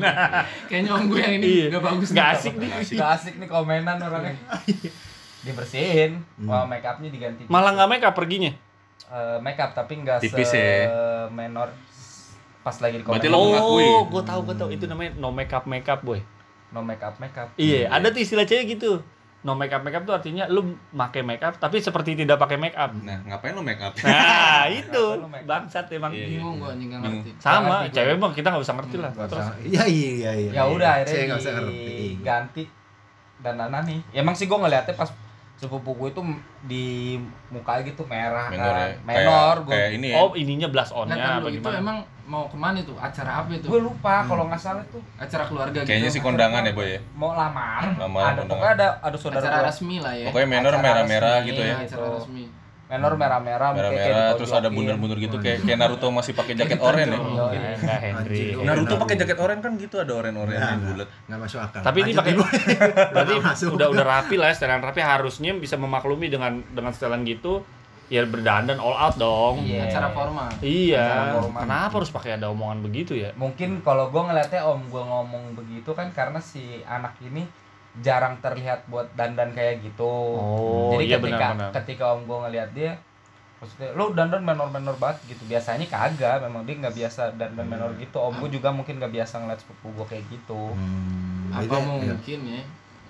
[0.67, 1.65] Kayaknya om gue yang ini Iya.
[1.71, 2.09] nggak bagus.
[2.11, 2.35] Nggak nih.
[2.37, 2.69] asik nih.
[2.93, 4.35] Gak asik nih komenan orangnya.
[5.41, 6.11] dibersihin.
[6.37, 6.47] Hmm.
[6.47, 7.43] Wah, make upnya diganti.
[7.47, 8.51] Malah nggak make up perginya.
[9.13, 10.89] Eh, make up tapi enggak Tipis se ya.
[11.29, 11.69] menor
[12.65, 13.85] pas lagi di Berarti lo mengakui.
[13.85, 16.17] Oh, gue tahu gue tahu itu namanya no make up make up, boy.
[16.73, 17.53] No make up make up.
[17.59, 19.03] Iya, ada tuh istilah cewek gitu.
[19.43, 22.55] No make up make up tuh artinya lu pakai make up tapi seperti tidak pakai
[22.57, 22.95] make up.
[22.95, 23.91] Nah, ngapain lo make up?
[24.01, 26.15] Nah, itu Lu bangsat emang.
[26.15, 26.39] Iya.
[26.39, 27.29] Bingung gue anjing nggak ngerti.
[27.37, 29.11] Sama, ngerti cewek mah kita nggak usah ngerti lah.
[29.13, 29.55] Nggak Terus usah.
[29.61, 30.51] Iya, iya, iya.
[30.55, 31.83] Ya udah akhirnya nggak usah ngerti.
[32.17, 32.63] diganti
[33.43, 33.99] dan Nana nih.
[34.15, 35.11] Ya, emang sih gue ngeliatnya pas
[35.63, 36.21] sepupu gue itu
[36.61, 36.85] di
[37.47, 38.75] mukanya gitu merah Menor ya.
[38.75, 38.91] kan.
[39.01, 39.71] Menor Kayak, gue.
[39.71, 40.17] kayak ini ya.
[40.19, 41.77] oh, ininya blush Nggak on-nya tahu apa itu gimana?
[41.79, 42.93] emang mau ke mana itu?
[42.93, 43.65] Acara apa itu?
[43.65, 46.15] Gue lupa kalau nggak salah tuh Acara keluarga Kayaknya gitu.
[46.15, 46.99] sih kondangan ya, Boy ya.
[47.13, 47.81] mau lamar.
[47.95, 48.49] Lamar, ada kondangan.
[48.49, 49.67] pokoknya ada ada saudara Acara gua.
[49.67, 50.25] resmi lah ya.
[50.27, 51.73] Pokoknya menor merah-merah gitu ya.
[51.73, 52.43] Iya, acara resmi.
[52.91, 57.17] Menor merah-merah Merah-merah terus ada bundar-bundar gitu kayak kayak Naruto masih pakai jaket oranye ya.
[57.17, 57.55] Yoi.
[57.57, 58.37] Enggak, enggak, Henry.
[58.53, 58.65] Anjing.
[58.67, 60.89] Naruto pakai jaket oranye kan gitu ada oranye-oranye Nah, yang nah.
[60.93, 61.07] bulat.
[61.25, 61.81] Nggak masuk akal.
[61.81, 62.33] Tapi ini pakai
[63.13, 63.33] berarti
[63.71, 67.63] udah udah rapi lah, ya, setelan rapi harusnya bisa memaklumi dengan dengan setelan gitu
[68.11, 69.63] ya berdandan all out dong.
[69.65, 69.89] Iya.
[69.89, 70.49] Acara formal.
[70.61, 71.01] Iya.
[71.01, 71.61] Acara formal.
[71.65, 73.33] Kenapa harus pakai ada omongan begitu ya?
[73.33, 77.47] Mungkin kalau gue ngeliatnya om gue ngomong begitu kan karena si anak ini
[77.95, 80.09] jarang terlihat buat dandan kayak gitu.
[80.33, 81.71] Oh, Jadi iya ketika benar-benar.
[81.75, 82.91] ketika om gue ngeliat dia,
[83.55, 85.45] maksudnya lo dandan menor-menor banget gitu.
[85.45, 88.17] Biasanya kagak, memang dia nggak biasa dandan menor gitu.
[88.17, 90.73] Om gue juga mungkin nggak biasa ngeliat sepupu gue kayak gitu.
[90.73, 91.85] Hmm, Apa beda, ya.
[91.85, 92.63] mungkin ya?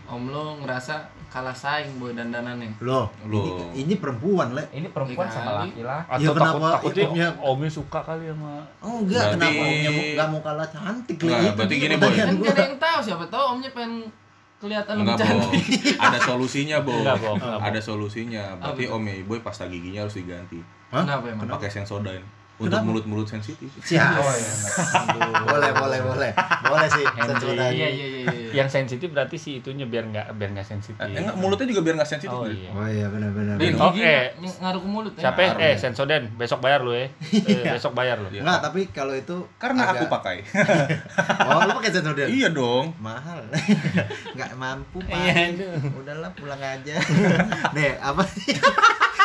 [0.04, 1.00] Om lo ngerasa
[1.32, 2.76] kalah saing boy dandanannya.
[2.78, 3.40] Loh, Loh.
[3.40, 4.68] ini, ini perempuan, Le.
[4.70, 5.72] Ini perempuan sama Kali.
[5.72, 6.08] laki-laki.
[6.12, 9.90] Atau Ya, takut kenapa takutnya omnya- omnya suka kali sama Oh enggak, Berarti- kenapa omnya
[9.90, 11.26] mau, nggak mau kalah cantik, Le?
[11.26, 12.12] Nggak, Itu berarti gini, Boy.
[12.12, 13.94] Kan gak ada yang tahu siapa tahu omnya pengen
[14.64, 15.64] kelihatan lebih cantik.
[16.00, 16.96] Ada solusinya, Bo.
[16.96, 17.36] Enggak, Bo.
[17.36, 18.56] Ada solusinya.
[18.56, 18.88] Berarti?
[18.88, 20.64] Om Iboy pasta giginya harus diganti.
[20.96, 21.04] Hah?
[21.04, 21.52] Kenapa emang?
[21.52, 23.66] Pakai Sensodyne untuk mulut-mulut sensitif.
[23.80, 24.14] Siap.
[24.16, 24.54] Oh, iya,
[25.44, 26.32] boleh, boleh, boleh.
[26.64, 27.02] Boleh sih.
[27.02, 28.08] Iya iya iya.
[28.24, 28.52] iya.
[28.54, 31.02] yang sensitif berarti sih itunya biar nggak biar nggak sensitif.
[31.02, 32.32] Eh, enggak, mulutnya juga biar nggak sensitif.
[32.32, 32.70] Oh iya.
[32.70, 33.06] Oh iya.
[33.10, 34.30] Dan Oh, gigi eh.
[34.38, 35.22] ng- ngaruh ke mulut ya.
[35.24, 35.40] Siapa?
[35.40, 35.52] ya?
[35.58, 35.78] Eh, ya.
[35.80, 37.10] Sensoden, besok bayar lu ya.
[37.26, 38.30] Eh, besok bayar lu.
[38.30, 38.46] Iya.
[38.46, 40.38] Enggak, tapi kalau itu Karena aku agak- pakai.
[41.44, 42.30] Oh, lu pakai sensodyne?
[42.30, 42.94] iya dong.
[42.98, 43.42] mahal
[44.36, 46.96] nggak mampu pak Iya, udahlah pulang aja
[47.72, 48.54] nih apa sih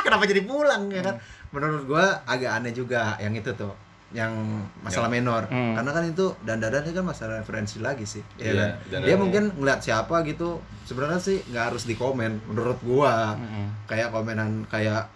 [0.01, 1.15] kenapa jadi pulang ya kan
[1.51, 3.73] menurut gua agak aneh juga yang itu tuh
[4.09, 4.33] yang
[4.81, 5.73] masalah menor Hmm.
[5.75, 8.71] karena kan itu dan dadan itu kan masalah referensi lagi sih ya Iya, kan?
[8.89, 13.85] dan dia mungkin ngeliat siapa gitu sebenarnya sih nggak harus dikomen menurut gua Mm-mm.
[13.85, 15.13] kayak komenan kayak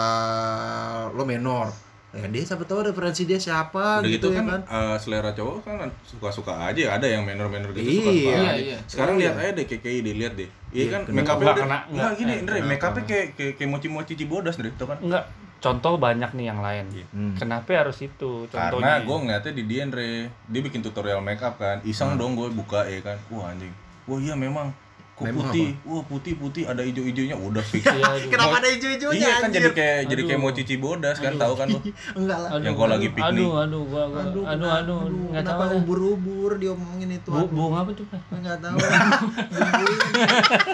[0.00, 1.72] eh lo menor
[2.10, 5.30] ya dia siapa tahu referensi dia siapa Udah gitu, gitu ya kan, kan eh, selera
[5.30, 7.94] cowok kan suka-suka aja ada yang menor-menor gitu Iya.
[7.96, 8.52] suka-suka Iya, aja.
[8.60, 8.78] iya.
[8.84, 9.42] Sekarang Oh, lihat iya.
[9.46, 10.48] aja deh KKI dilihat deh.
[10.68, 12.18] Iya Iya, kan make upnya Nggak udah kena, enggak nggak.
[12.18, 14.98] gini, Eh, Andre, make upnya kayak kayak kayak mochi-mochi cibodas Andre, tau kan?
[14.98, 15.24] Enggak,
[15.60, 16.88] contoh banyak nih yang lain.
[17.12, 17.36] Hmm.
[17.36, 18.48] Kenapa harus itu?
[18.48, 19.04] Karena contohnya?
[19.04, 22.88] gue ngeliatnya di dia Andre, dia bikin tutorial make up kan, iseng dong gue buka
[22.88, 23.70] ya kan, wah anjing,
[24.08, 24.72] wah iya memang,
[25.20, 27.84] kok Memang putih, wah putih putih ada hijau-hijaunya udah fix.
[27.84, 28.30] Iya, juga.
[28.32, 29.60] kenapa ada hijau-hijaunya iya kan anjir?
[29.60, 30.48] jadi kayak jadi kayak Aduh.
[30.48, 31.78] mochi cibodas kan, tahu kan lo?
[32.18, 33.36] enggak lah Aduh, yang kalau lagi aduh, piknik.
[33.36, 35.28] Aduh, aduh, gua, gua, aduh, aduh, kenapa- aduh, nggak tahu.
[35.36, 35.76] kenapa dah.
[35.76, 37.48] ubur-ubur diomongin itu Bu, aduh.
[37.52, 38.06] bunga apa tuh?
[38.32, 38.76] Enggak tahu.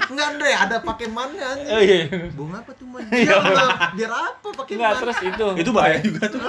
[0.06, 1.74] Enggak Andre, ada pakai mana anjing.
[1.74, 1.98] Oh iya.
[2.32, 3.02] Bunga apa tuh man?
[3.06, 3.42] Biar,
[3.92, 5.00] biar apa pakai Enggak, man?
[5.02, 5.46] terus itu.
[5.59, 6.40] Itu bahaya juga tuh,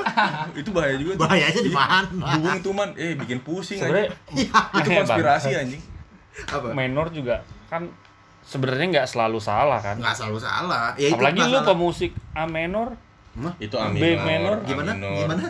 [0.53, 1.21] itu bahaya juga tuh.
[1.23, 2.25] bahayanya di mana?
[2.29, 3.89] Hubung tuh man, eh bikin pusing aja.
[3.89, 4.09] Sebenarnya
[4.77, 5.81] Itu konspirasi anjing.
[6.37, 6.69] Apa?
[6.69, 7.81] menor juga kan
[8.41, 9.95] sebenarnya nggak selalu salah kan.
[9.95, 10.95] Enggak selalu salah.
[10.95, 11.67] Ya itu Apalagi nggak lu salah.
[11.67, 12.89] pemusik A menor,
[13.59, 14.55] Itu B A minor, minor.
[14.55, 14.91] A gimana?
[14.91, 15.13] minor.
[15.19, 15.43] Gimana?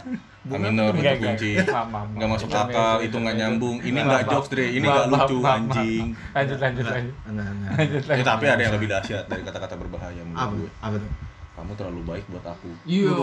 [0.48, 1.52] A minor Enggak, itu kunci.
[1.60, 3.76] Nggak masuk Itu akal, itu nggak itu nyambung.
[3.80, 4.66] Ini nggak jokes, Dre.
[4.70, 6.06] Ini nggak lucu, anjing.
[6.34, 7.16] Lanjut, lanjut, lanjut.
[7.78, 8.26] Lanjut, Ya, lanjut.
[8.26, 10.28] tapi ada yang lebih dahsyat dari kata-kata berbahaya Apa?
[10.48, 10.70] menurut gue.
[10.80, 11.12] Apa tuh?
[11.54, 12.70] Kamu terlalu baik buat aku.
[12.86, 13.18] Iya,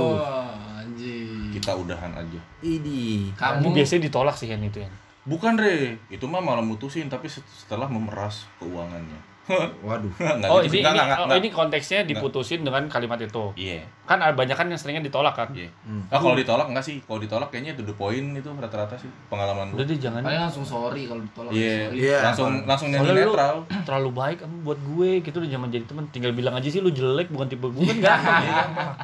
[0.76, 1.50] anjing.
[1.50, 2.40] Kita udahan aja.
[2.60, 4.90] Ini Kamu biasanya ditolak sih kan itu ya.
[5.24, 5.96] Bukan, Re.
[6.06, 9.32] Itu mah malah mutusin tapi set- setelah memeras keuangannya.
[9.84, 10.08] Waduh.
[10.08, 11.36] Nggak Oh, gitu ini Nggak, ini, nggak, oh, nggak.
[11.38, 13.52] ini konteksnya diputusin dengan kalimat itu.
[13.54, 13.84] Iya.
[14.02, 15.52] Kan ada banyak kan yang seringnya ditolak kan.
[15.52, 15.68] Iya.
[15.84, 16.00] Hmm.
[16.08, 16.96] Ah, kalau ditolak enggak sih?
[17.02, 19.84] Kalau ditolak kayaknya itu the point itu rata-rata sih pengalaman Udah gue.
[19.86, 21.52] deh jangan paling langsung sorry kalau ditolak.
[21.52, 21.76] Iya.
[21.82, 21.96] sorry.
[22.00, 22.18] Iya.
[22.22, 23.56] Langsung langsung nyanyi Soalnya lu netral.
[23.84, 27.28] terlalu baik buat gue gitu udah zaman jadi teman tinggal bilang aja sih lu jelek
[27.28, 28.44] bukan tipe gue kan gampang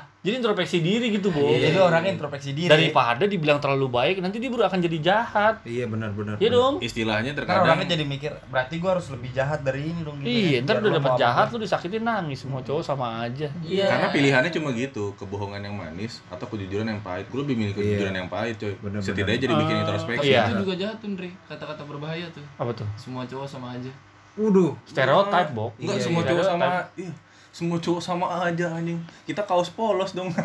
[0.21, 2.69] jadi introspeksi diri gitu bu Jadi orang introspeksi diri.
[2.69, 6.37] daripada dibilang terlalu baik nanti dia baru akan jadi jahat Iya benar-benar.
[6.37, 10.21] Iya dong Istilahnya terkadang orangnya jadi mikir, berarti gua harus lebih jahat dari ini dong
[10.21, 10.61] gitu iya ya.
[10.61, 13.87] ntar Biar udah dapat jahat lu disakitin nangis semua cowok sama aja Iya.
[13.87, 17.25] Karena pilihannya cuma gitu, kebohongan yang manis atau kejujuran yang pahit.
[17.27, 18.21] Gue lebih milih kejujuran Iya.
[18.21, 18.77] yang pahit, coy.
[18.79, 19.01] Bener-bener.
[19.03, 20.29] Setidaknya jadi bikin Ah, introspeksi.
[20.29, 20.43] Iya.
[20.47, 21.31] itu juga jahat tuh, Ndre.
[21.47, 22.45] Kata-kata berbahaya tuh.
[22.55, 23.89] apa tuh Semua cowok sama aja.
[24.33, 24.73] Waduh.
[24.85, 26.29] stereotype bok Enggak Iya, semua iya.
[26.31, 27.11] cowok sama iya,
[27.51, 28.99] semua cowok sama aja anjing.
[29.23, 30.31] Kita kaos polos dong.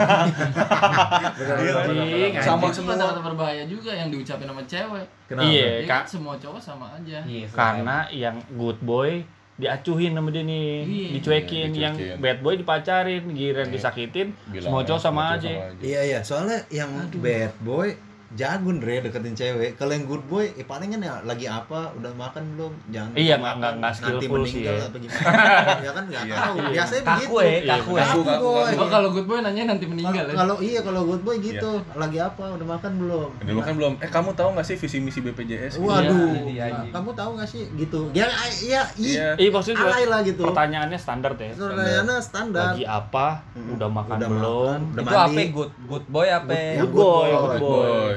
[1.56, 2.94] Iya, Anjing, Sama itu semua.
[2.96, 5.06] kata-kata berbahaya juga yang diucapin sama cewek.
[5.26, 5.46] Kenapa?
[5.46, 7.18] iya Ya kak kan semua cowok sama aja.
[7.22, 9.22] Iya, karena yang good boy
[9.56, 11.08] diacuhin sama dia nih Iya.
[11.16, 13.74] dicuekin Iya, yang bad boy dipacarin giliran Iya.
[13.74, 15.48] disakitin Bilang semua cowok sama aja
[15.80, 17.96] Iya iya, soalnya yang bad boy
[18.36, 19.72] jago Dre deketin cewek.
[19.74, 22.72] Kalau yang good boy, eh paling kan ya lagi apa, udah makan belum?
[22.90, 24.86] Jangan Iya, nggak- nggak- nggak nanti skillful sih meninggal ya.
[24.86, 25.24] apa gimana.
[25.82, 26.36] ya kan nggak Iya.
[26.36, 26.56] tahu.
[26.56, 26.70] Iya.
[26.76, 27.36] Biasanya Kaku begitu.
[27.36, 28.04] ya, Iya, kaku ya.
[28.06, 28.64] Kaku, kaku, boy.
[28.66, 28.78] kaku.
[28.78, 30.36] Oh kalau good boy nanya nanti meninggal ya.
[30.36, 32.44] Kalau iya kalau good boy gitu, lagi apa?
[32.52, 33.30] Udah makan belum?
[33.40, 33.94] Udah makan belum?
[33.98, 35.74] Eh kamu tahu nggak sih visi misi BPJS?
[35.78, 36.92] Waduh, Iya, anjing.
[36.92, 38.00] kamu tahu nggak sih gitu?
[38.12, 38.28] Ya,
[38.60, 39.28] iya, iya, Iya.
[39.38, 40.44] Iya maksudnya alay lah gitu.
[40.44, 42.74] pertanyaannya standar ya Pertanyaannya standar.
[42.74, 46.52] lagi apa udah makan belum Itu apa good good boy apa?
[46.78, 48.12] Good- boy good boy.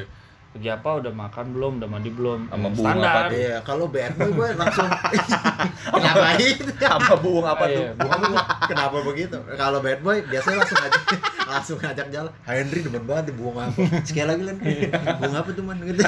[0.48, 3.36] Lagi apa udah makan belum udah mandi belum Sama bunga standar apa tuh?
[3.36, 4.88] Iya, kalau bad boy gue langsung
[6.02, 6.56] ngapain?
[6.88, 7.84] Apa buung apa tuh?
[7.84, 8.44] Iya, bunga apa tuh?
[8.72, 9.36] Kenapa begitu?
[9.60, 11.02] Kalau bad boy biasanya langsung ngajak
[11.52, 12.32] langsung ngajak jalan.
[12.48, 13.80] Henry demen banget di bunga apa?
[14.08, 14.56] Sekali lagi lan.
[15.20, 15.76] Bunga apa tuh man?
[15.88, 16.02] Gitu.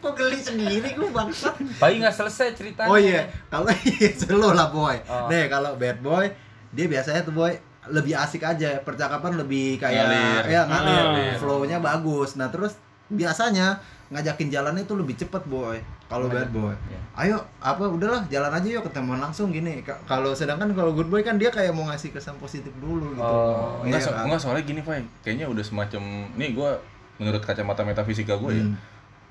[0.00, 1.58] Kok geli sendiri gue bangsat.
[1.82, 2.88] Bayi nggak selesai ceritanya.
[2.88, 3.68] Oh iya, kalau
[4.16, 4.96] slow lah boy.
[5.10, 5.26] Oh.
[5.26, 6.30] Nih kalau bad boy
[6.70, 7.52] dia biasanya tuh boy
[7.90, 10.42] lebih asik aja, percakapan lebih kayak Ngalir.
[10.48, 11.34] ya ngalir, Ngalir.
[11.36, 12.34] flow-nya bagus.
[12.34, 16.98] Nah, terus biasanya ngajakin jalannya tuh lebih cepet boy kalau bad boy Iya.
[17.16, 21.18] ayo apa udahlah jalan aja yuk ketemuan langsung gini Ka- kalau sedangkan kalau good boy
[21.20, 24.26] kan dia kayak mau ngasih kesan positif dulu gitu Oh, Enggak, Iya so- kan?
[24.26, 25.02] enggak soalnya gini, Fai.
[25.20, 26.70] Kayaknya udah semacam nih gua
[27.16, 28.64] menurut kacamata metafisika gue ya.
[28.64, 28.74] Hmm.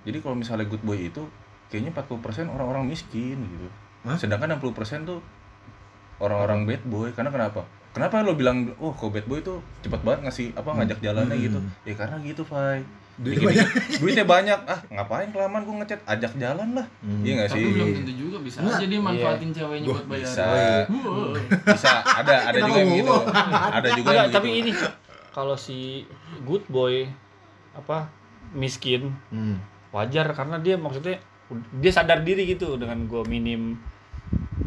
[0.01, 1.23] Jadi kalau misalnya good boy itu
[1.67, 3.67] kayaknya 40% orang-orang miskin gitu.
[4.01, 4.15] Hah?
[4.15, 4.71] Sedangkan 60%
[5.05, 5.19] tuh
[6.17, 7.11] orang-orang bad boy.
[7.11, 7.63] Karena kenapa?
[7.89, 11.43] Kenapa lo bilang, oh kok bad boy tuh cepet banget ngasih apa ngajak jalannya Hmm.
[11.43, 11.59] gitu?
[11.83, 12.85] Ya karena gitu, Fai.
[13.17, 14.59] Duitnya Dikit- duitnya banyak.
[14.63, 16.87] Ah, ngapain kelamaan gua ngechat ajak jalan lah.
[16.99, 17.19] Hmm.
[17.19, 17.73] Iya nggak Tapi sih?
[17.73, 18.77] belum tentu juga bisa Enggak.
[18.77, 20.23] aja dia manfaatin ceweknya Gua buat bayar.
[20.23, 20.45] Bisa.
[20.87, 21.35] Wow.
[21.67, 23.15] Bisa ada ada juga yang gitu.
[23.73, 24.59] Ada juga Enggak, yang tapi gitu.
[24.61, 24.71] ini
[25.29, 26.07] kalau si
[26.41, 27.11] good boy
[27.71, 28.07] apa
[28.51, 29.59] miskin Hmm.
[29.89, 31.19] wajar karena dia maksudnya
[31.75, 33.75] dia sadar diri gitu dengan gue minim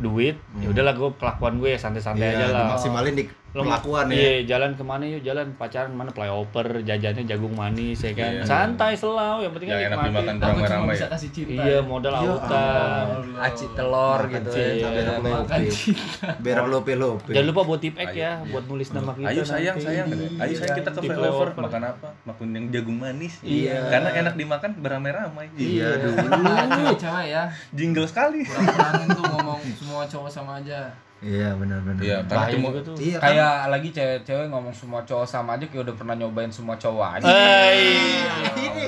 [0.02, 0.72] duit ya Hmm.
[0.72, 4.16] udahlah gue kelakuan gue ya santai-santai Iya, aja lah dimaksimalin di Lo Kelakuan ya.
[4.16, 5.20] Iya, jalan ke mana yuk?
[5.20, 8.40] Jalan pacaran mana flyover, jajannya jagung manis ya kan.
[8.40, 8.48] Iya.
[8.48, 11.08] Santai selalu, yang penting kan enak dimakan ramai-ramai bisa ya.
[11.12, 11.60] kasih cinta.
[11.60, 13.04] Iya, modal Ya autan.
[13.36, 14.88] aci telur Makan gitu cinta, ya.
[14.88, 15.68] berak Makan lope.
[15.68, 16.26] cinta.
[16.40, 17.28] Berak lope lope.
[17.28, 18.30] Jangan lupa buat tip Ayo, ya, iya.
[18.48, 19.28] buat nulis nama kita.
[19.28, 19.84] Ayo sayang nanti.
[19.84, 20.06] sayang
[20.40, 22.08] Ayo sayang kita ke Di flyover makan apa?
[22.24, 23.34] Makan yang jagung manis.
[23.44, 23.78] Iya.
[23.92, 25.46] Karena enak dimakan beramai-ramai.
[25.60, 26.16] Iya dulu.
[26.40, 27.42] Nah, cewek-cewek ya.
[27.76, 28.48] Jingle sekali.
[28.48, 30.88] Kurang-kurangin tuh ngomong semua cowok sama aja.
[31.22, 32.02] Iya benar benar.
[32.02, 32.98] Iya, karena cuma tuh.
[32.98, 33.30] Iya kan.
[33.30, 37.24] Kayak lagi cewek-cewek ngomong semua cowok sama aja kayak udah pernah nyobain semua cowok aja.
[37.30, 38.26] Eh,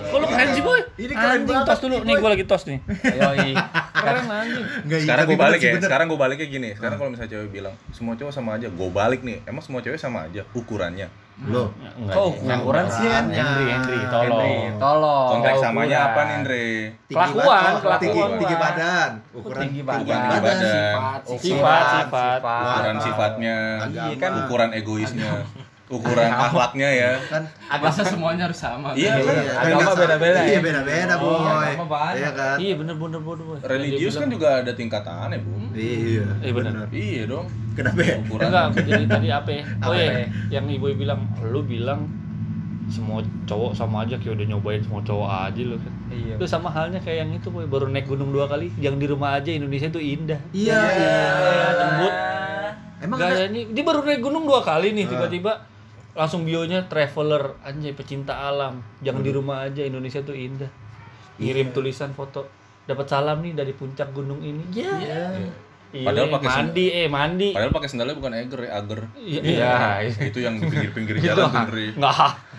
[0.02, 0.80] kok lu keren sih boy?
[0.98, 1.96] Ini keren Anjing, banget tos dulu.
[2.02, 2.78] nih, gua lagi tos nih.
[3.14, 3.50] Yoi.
[4.04, 4.66] Keren anjing.
[4.84, 7.30] Enggak, iya, sekarang gue balik bener sih, ya sekarang gue baliknya gini sekarang kalau misalnya
[7.32, 11.08] cewek bilang semua cowok sama aja gue balik nih emang semua cewek sama aja ukurannya
[11.34, 11.66] Kok
[12.38, 12.58] enggak.
[12.62, 13.26] ukuran sih, Hen?
[13.28, 14.38] Henry, Henry, tolong.
[14.38, 15.28] Henry, tolong.
[15.34, 15.66] konteks Ukuran.
[15.66, 16.64] samanya apa nih Andre
[17.04, 19.98] tinggi Kelakuan, badan, kelakuan tinggi, tinggi badan, ukuran tinggi badan.
[20.00, 22.38] tinggi badan Sifat, Ukuran, Sifat, sifat.
[22.40, 24.14] ukuran sifatnya Agama.
[24.16, 25.30] kan ukuran egoisnya
[25.94, 27.42] ukuran akhlaknya ya kan
[27.74, 28.90] Masa semuanya harus sama.
[28.92, 29.26] Iya, Gitu.
[29.26, 29.36] kan?
[29.60, 30.60] Agama beda-beda Iya ya?
[30.60, 31.66] beda-beda, Oh, boy.
[31.66, 32.18] agama banyak.
[32.18, 32.56] Iya kan?
[32.56, 33.58] Iya bener bener bener boy.
[33.62, 36.26] religius kan juga ada tingkatannya bu Iya.
[36.40, 36.86] Iya, benar.
[36.88, 38.14] iya dong Kenapa ya?
[38.20, 39.62] ukuran Enggak, jadi tadi apa ya?
[39.80, 40.26] Oh Apa iya, ya?
[40.52, 42.06] yang ibu bilang, lu bilang
[42.86, 45.92] semua cowok sama aja kayak udah nyobain semua cowok aja lu kan.
[46.06, 46.34] Iya.
[46.36, 49.34] Itu sama halnya kayak yang itu boy, baru naik gunung dua kali, yang di rumah
[49.34, 50.38] aja Indonesia tuh indah.
[50.52, 51.16] Iya, iya.
[51.74, 52.12] Jembut.
[53.00, 55.10] Emang ada Gayanya, dia baru naik gunung dua kali nih Ah.
[55.10, 55.52] tiba-tiba
[56.14, 58.80] langsung bionya traveler anjay pecinta alam.
[59.00, 60.70] Jangan di rumah aja Indonesia tuh indah.
[61.36, 62.46] Ngirim tulisan foto.
[62.84, 64.62] Dapat salam nih dari puncak gunung ini.
[64.70, 65.24] Ya Iya.
[65.90, 67.48] Iya, Padahal pakai sen- mandi eh mandi.
[67.54, 69.00] padahal pakai sendalnya bukan eger ya ager.
[69.14, 69.40] Iya.
[69.40, 69.74] Iya.
[70.26, 72.14] itu yang di pinggir-pinggir jalan tuh Andre nggak.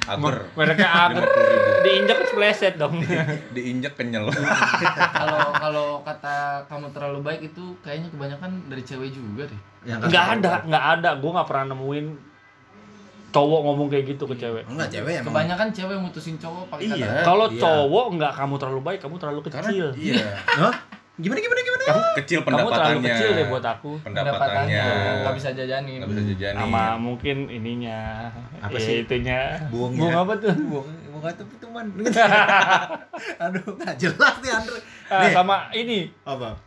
[0.08, 0.36] Ager.
[0.56, 1.84] Mereknya agar 50.000.
[1.84, 2.96] diinjak kepleset dong.
[3.56, 4.32] Diinjak kenyal.
[4.32, 9.62] Kalau kalau kata kamu terlalu baik itu kayaknya kebanyakan dari cewek juga deh.
[9.84, 11.10] yang nggak ada nggak ada.
[11.16, 12.06] Gue nggak pernah nemuin
[13.36, 15.28] cowok ngomong kayak gitu ke cewek Enggak, cewek emang.
[15.30, 16.96] Kebanyakan cewek mutusin cowok pakai Iya.
[17.06, 17.60] kata kalau Iya.
[17.60, 20.28] cowok nggak kamu terlalu baik kamu terlalu karena kecil iya
[20.64, 20.76] Hah?
[21.16, 21.84] Gimana gimana gimana?
[22.18, 24.84] kecil kamu terlalu pendapatannya kecil deh buat aku pendapatannya
[25.22, 25.98] nggak bisa jajanin.
[25.98, 28.00] nggak bisa jajanin sama mungkin ininya
[28.60, 28.96] Apa ya, sih?
[29.02, 30.00] itunya Buungnya.
[30.02, 31.86] buang apa tuh Buang, buang itu teman.
[33.42, 34.80] Aduh, nggak jelas nih Andre.
[35.06, 36.58] Ah, Nih, sama ini apa?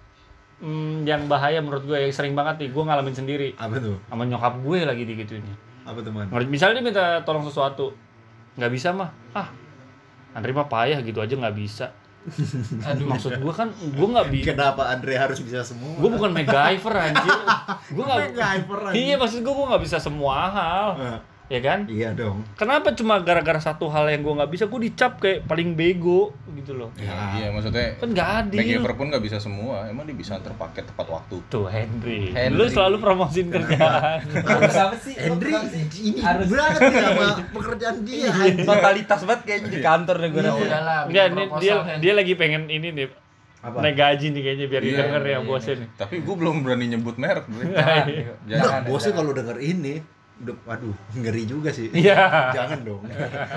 [0.59, 3.95] hmm, yang bahaya menurut gue yang sering banget nih gue ngalamin sendiri Apa tuh?
[4.05, 5.45] sama nyokap gue lagi digituin
[5.89, 6.29] Apa teman?
[6.47, 7.97] Misalnya dia minta tolong sesuatu
[8.55, 9.49] nggak bisa mah ah
[10.31, 11.95] Andri mah payah gitu aja nggak bisa
[12.85, 13.07] Aduh.
[13.09, 15.95] maksud gue kan gue nggak bisa Kenapa Andre harus bisa semua?
[15.95, 17.39] gue bukan MacGyver anjir
[17.95, 18.99] gue nggak MacGyver, anjir.
[18.99, 22.45] iya maksud gue gue nggak bisa semua hal Nah, ya kan iya dong.
[22.55, 26.73] kenapa cuma gara-gara satu hal yang gue nggak bisa gue dicap kayak paling bego gitu
[26.75, 30.37] loh Ya, iya maksudnya kan nggak adil MacGyver pun nggak bisa semua emang dia bisa
[30.37, 32.31] antar paket tepat waktu tuh Henry.
[32.31, 32.53] Henry.
[32.53, 35.17] lu selalu promosiin kerjaan Harus apa sih?
[35.17, 35.53] Henry
[35.99, 36.61] ini Harus- nih
[36.93, 38.29] sama pekerjaan dia.
[38.29, 38.63] anjing.
[38.63, 40.69] Totalitas banget kayaknya di kantor nih gue Ya bikin
[41.09, 41.27] Enggak,
[41.59, 43.09] dia dia lagi pengen ini nih
[43.59, 43.81] Apa?
[43.81, 46.85] naik gaji nih kayaknya biar Iya, didengar ya iya, bosnya nih tapi gue belum berani
[46.89, 47.49] nyebut merek.
[47.49, 48.05] Jangan.
[48.45, 48.81] Jangan.
[48.85, 49.95] bosnya kalau denger ini,
[50.39, 51.91] waduh, ngeri juga sih.
[51.91, 52.51] Iya.
[52.55, 53.03] Jangan dong.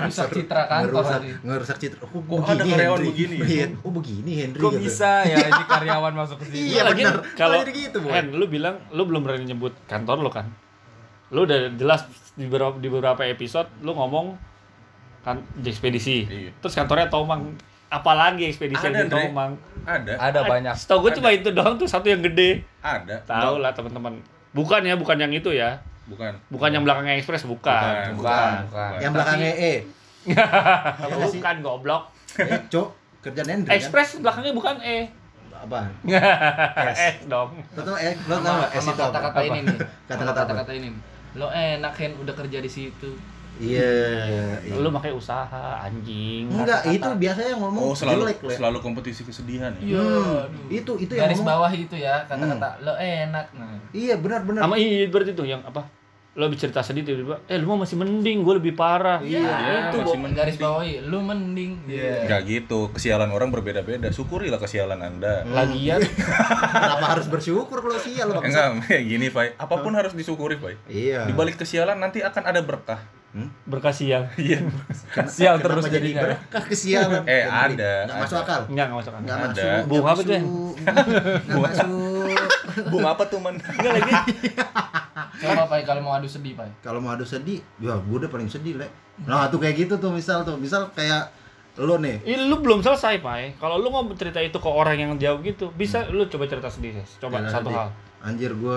[0.02, 1.98] Rusak citra kantor ngerusak, ngerusak citra.
[2.10, 3.36] Oh, Kok ada karyawan begini?
[3.38, 3.66] Iya.
[3.86, 4.58] Oh, begini Henry.
[4.58, 4.82] Kok gitu.
[4.82, 6.58] bisa ya ini karyawan masuk ke sini?
[6.74, 7.14] Iya, benar.
[7.38, 8.10] Kalau gitu, Boy.
[8.10, 10.50] Hen, lu bilang lu belum berani nyebut kantor lo kan.
[11.30, 14.34] Lu udah jelas di beberapa di beberapa episode lu ngomong
[15.22, 16.26] kan di ekspedisi.
[16.26, 16.50] Iya.
[16.58, 17.54] Terus kantornya Tomang.
[17.92, 19.14] Apalagi ekspedisi Ada, yang di.
[19.14, 19.52] Tomang.
[19.84, 20.74] ada Ada banyak.
[20.74, 22.64] Setahu gue cuma itu doang tuh satu yang gede.
[22.82, 24.18] ada Tahu lah teman-teman.
[24.52, 25.80] Bukan ya, bukan yang itu ya.
[26.06, 28.16] Bukan Bukan yang belakangnya ekspres, bukan.
[28.16, 28.18] Bukan.
[28.18, 28.98] Bukan, bukan.
[28.98, 29.74] Yang belakangnya E.
[31.34, 32.02] bukan goblok.
[32.38, 32.88] Eh, Cok,
[33.20, 33.76] kerjaan Henry kan?
[33.78, 34.98] Ekspres belakangnya bukan E.
[35.62, 35.80] Apa?
[36.98, 37.54] S dong.
[37.78, 39.78] Lo tau eh, lo tau S sama itu kata-kata ini nih.
[40.10, 40.88] Kata-kata ini.
[41.38, 43.10] Lo enak Hen udah kerja di situ.
[43.54, 43.92] Iya.
[44.58, 44.74] iya.
[44.74, 46.48] Lu makanya usaha anjing.
[46.48, 48.54] Enggak, itu biasanya yang ngomong oh selalu jelek, Le.
[48.54, 50.02] selalu kompetisi kesedihan ya Iya.
[50.02, 51.52] Hmm, itu itu yang Garis ngomong.
[51.60, 53.46] bawah itu ya kata-kata lo enak.
[53.52, 53.76] Nah.
[53.90, 54.62] Iya, benar-benar.
[54.62, 55.84] sama iya berarti tuh yang apa?
[56.32, 59.20] Lo habis cerita sedih tiba-tiba, eh lu mah masih mending, gue lebih parah.
[59.20, 60.32] Iya, Iya, itu masih mending.
[60.34, 61.76] garis bawahi lo mending.
[61.84, 62.24] Iya.
[62.24, 64.08] Nggak gitu, kesialan orang berbeda-beda.
[64.08, 65.44] Syukurilah kesialan Anda.
[65.44, 66.00] Lagian
[66.72, 69.52] Kenapa harus bersyukur kalau sial lo Enggak, kayak gini, Fai.
[69.54, 70.80] Apa pun harus disyukuri, Fai.
[70.88, 71.28] Iya.
[71.28, 73.04] Di balik kesialan nanti akan ada berkah.
[73.64, 74.28] Berkah siang.
[74.36, 74.60] Iya.
[75.24, 76.22] Sial terus jadi jadinya.
[76.28, 77.24] berkah kesialan.
[77.24, 77.80] Eh, Henry?
[77.80, 78.60] ada, Nggak masuk akal.
[78.68, 79.22] Enggak, enggak masuk akal.
[79.22, 79.48] Nggak Ada.
[79.48, 79.80] masuk.
[79.88, 80.44] Bung nggak apa tuh, Hen?
[81.50, 81.88] masuk.
[82.88, 83.54] Bung apa tuh, Man?
[83.56, 84.12] Enggak lagi.
[85.42, 86.70] Coba Pai kalau mau adu sedih Pai.
[86.80, 88.86] Kalau mau adu sedih, ya gue udah paling sedih, Le.
[89.24, 90.54] Nah, tuh kayak gitu tuh misal tuh.
[90.54, 91.32] Misal kayak
[91.74, 92.20] lo nih.
[92.22, 93.56] Ih, lu belum selesai, Pai.
[93.56, 97.00] Kalau lu ngomong cerita itu ke orang yang jauh gitu, bisa lu coba cerita sedih.
[97.16, 97.76] Coba Jangan satu sedih.
[97.80, 97.88] hal.
[98.22, 98.76] Anjir gue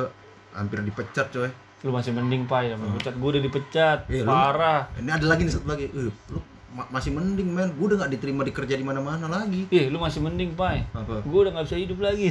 [0.52, 1.52] hampir dipecat, coy.
[1.86, 5.42] Lu masih mending pak ya dipecat gue udah dipecat Iya, lu- parah Ini ada lagi
[5.44, 5.86] nih satu lagi.
[5.88, 6.40] Eh, lu
[6.72, 7.70] ma- masih mending men.
[7.72, 9.70] Gue udah gak diterima di kerja di mana-mana lagi.
[9.70, 11.22] ih lu masih mending pak Apa?
[11.22, 12.28] gue udah nggak bisa hidup lagi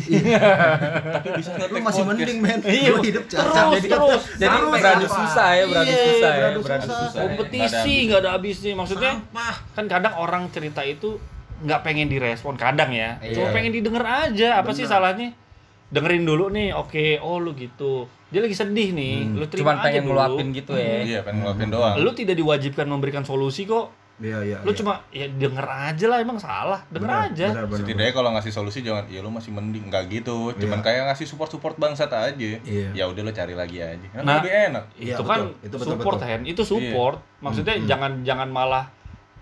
[1.16, 2.08] Tapi bisa nggak Lu masih podcast?
[2.10, 2.58] mending men.
[2.60, 3.64] Iya, Lu hidup terus, cacat.
[3.70, 4.22] terus, terus.
[4.36, 6.98] Jadi beradu susah ya, beradu Iya, susah ya, beradu beradu susah.
[7.00, 7.20] susah.
[7.22, 9.54] kompetisi nggak ada habisnya maksudnya Sampah.
[9.72, 11.16] kan kadang orang cerita itu
[11.56, 13.54] nggak pengen direspon kadang ya cuma Iya.
[13.54, 15.30] pengen didengar aja apa sih salahnya
[15.94, 19.84] dengerin dulu nih oke oh lu gitu dia lagi sedih nih lu terima Cuman aja
[19.86, 20.10] pengen dulu.
[20.12, 20.96] ngeluapin gitu ya.
[21.00, 21.94] Iya, pengen ngeluapin doang.
[21.96, 24.58] lu tidak diwajibkan memberikan solusi kok Iya, iya.
[24.62, 24.78] lu iya.
[24.78, 28.52] cuma ya denger aja lah emang salah denger Benar, aja benar, benar, Setidaknya kalau ngasih
[28.52, 30.54] solusi jangan ya lu masih mending nggak gitu.
[30.54, 30.86] Cuman Iya.
[30.86, 32.50] kayak ngasih support-support bangsat aja.
[32.62, 32.94] Iya.
[32.94, 34.06] Ya udah lu cari lagi aja.
[34.08, 34.84] Kan Nah, lebih enak.
[34.94, 35.50] Iya, itu kan betul.
[35.60, 36.46] Itu betul, support betul.
[36.46, 37.90] Itu support maksudnya Hmm, hmm.
[37.90, 38.84] jangan jangan malah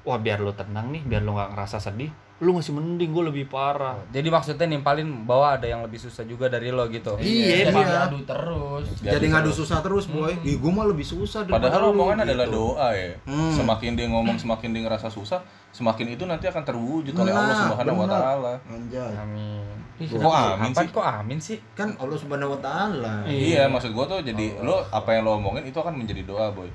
[0.03, 2.09] wah biar lu tenang nih biar lu nggak ngerasa sedih
[2.43, 6.51] lu masih mending gue lebih parah Jadi maksudnya nimpalin bahwa ada yang lebih susah juga
[6.51, 7.15] dari lo gitu.
[7.23, 7.87] Iya, Jadi iya.
[8.03, 8.87] ngadu terus.
[8.99, 10.35] Jadi ngadu susah terus, boy.
[10.43, 12.27] Ih, gue mah lebih susah daripada Padahal lu, omongan gitu.
[12.27, 13.15] adalah doa ya.
[13.31, 13.55] Hmm.
[13.55, 15.39] Semakin dia ngomong, semakin dia ngerasa susah,
[15.71, 18.53] semakin itu nanti akan terwujud oleh Allah Nah, Subhanahu wa taala.
[18.67, 19.13] Anjay.
[19.15, 19.63] Amin.
[20.03, 20.89] Kok amin sih?
[20.91, 21.59] kok amin sih?
[21.79, 23.15] Kan Allah Subhanahu wa taala.
[23.23, 26.67] Iya, maksud gua tuh jadi lo apa yang lo omongin itu akan menjadi doa, boy.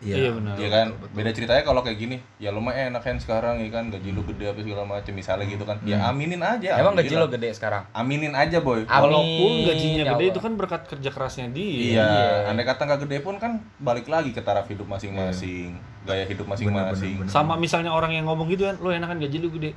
[0.00, 0.54] Iya, benar.
[0.56, 0.86] Iya kan?
[1.12, 4.20] Beda ceritanya kalau kayak gini, ya lo mah enak kan sekarang ya kan gaji lo
[4.24, 5.78] gede apa segala macam misalnya gitu kan.
[5.82, 6.76] Ya aminin aja.
[6.76, 7.30] Emang gaji lo alhamdulillah.
[7.30, 7.82] gede sekarang?
[7.90, 8.82] Aminin aja, boy.
[8.84, 10.32] Amin, walaupun gajinya ya gede Allah.
[10.32, 12.50] itu kan berkat kerja kerasnya dia Iya, Iya.
[12.50, 17.24] andai kata nggak gede pun kan balik lagi ke taraf hidup masing-masing, gaya hidup masing-masing.
[17.26, 19.72] sama misalnya orang yang ngomong gitu kan lo enak kan gaji lu gede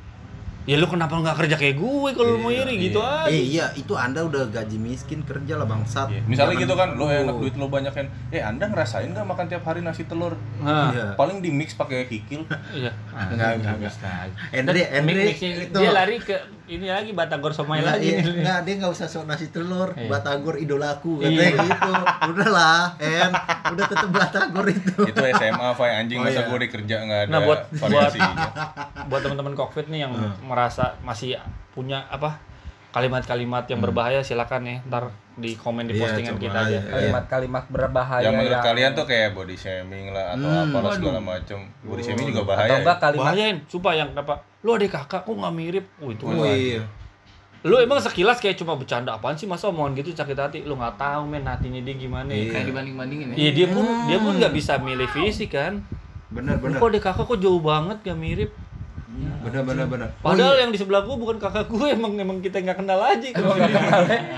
[0.68, 3.72] ya lu kenapa nggak kerja kayak gue kalau lu mau iri gitu aja Eh iya,
[3.74, 6.12] itu Anda udah gaji miskin kerja lah bangsat.
[6.12, 6.22] Iya.
[6.22, 8.06] Misalnya Jangan- gitu kan, lo enak duit lo banyak kan.
[8.30, 10.36] Eh, Anda ngerasain nggak makan tiap hari nasi telur?
[10.60, 11.06] nah Iya.
[11.16, 12.44] Paling di mix pakai kikil.
[12.76, 13.94] iya Enggak, enggak, enggak.
[14.52, 16.36] Andre, Andre Mix-mixnya itu dia lari ke
[16.68, 18.34] ini lagi Batagor Somai Enggak, lagi iya, nih.
[18.38, 20.08] enggak, dia enggak usah sok nasi telur, Iya.
[20.08, 21.28] Batagor idolaku Iya.
[21.48, 21.92] katanya gitu.
[22.30, 23.32] Udahlah, En,
[23.70, 25.00] udah tetep Batagor itu.
[25.02, 26.48] itu SMA, Fai anjing Oh, masa iya.
[26.48, 28.36] gue di kerja nggak ada Nah, buat- variasinya.
[29.06, 30.36] buat teman-teman kokpit nih yang Hmm.
[30.44, 31.40] merasa masih
[31.72, 32.36] punya apa
[32.90, 36.90] kalimat-kalimat yang berbahaya silakan ya ntar di komen di Iya, postingan kita aja aja.
[36.90, 41.60] Kalimat-kalimat berbahaya yang menurut kalian tuh kayak body shaming lah atau Hmm, apalah segala macam.
[41.80, 42.74] Body shaming juga atau bahaya.
[42.76, 43.04] enggak ya.
[43.04, 44.34] kalimat bahayain sumpah yang apa
[44.68, 46.84] lu adik kakak kok nggak mirip oh itu Oh iya.
[47.64, 51.00] lu emang sekilas kayak cuma bercanda apaan sih masa omongan gitu sakit hati lu nggak
[51.00, 52.52] tahu men hatinya dia gimana Iya.
[52.52, 53.36] Kayak dibanding-bandingin ya.
[53.38, 55.80] Iya dia pun dia pun nggak bisa milih fisik kan.
[56.28, 56.78] Benar, Lu benar.
[56.78, 58.52] kok deh kakak kok jauh banget gak mirip.
[59.18, 60.10] Benar, benar, benar.
[60.20, 63.28] Padahal yang di sebelah gua bukan kakak gue emang emang kita nggak kenal aja.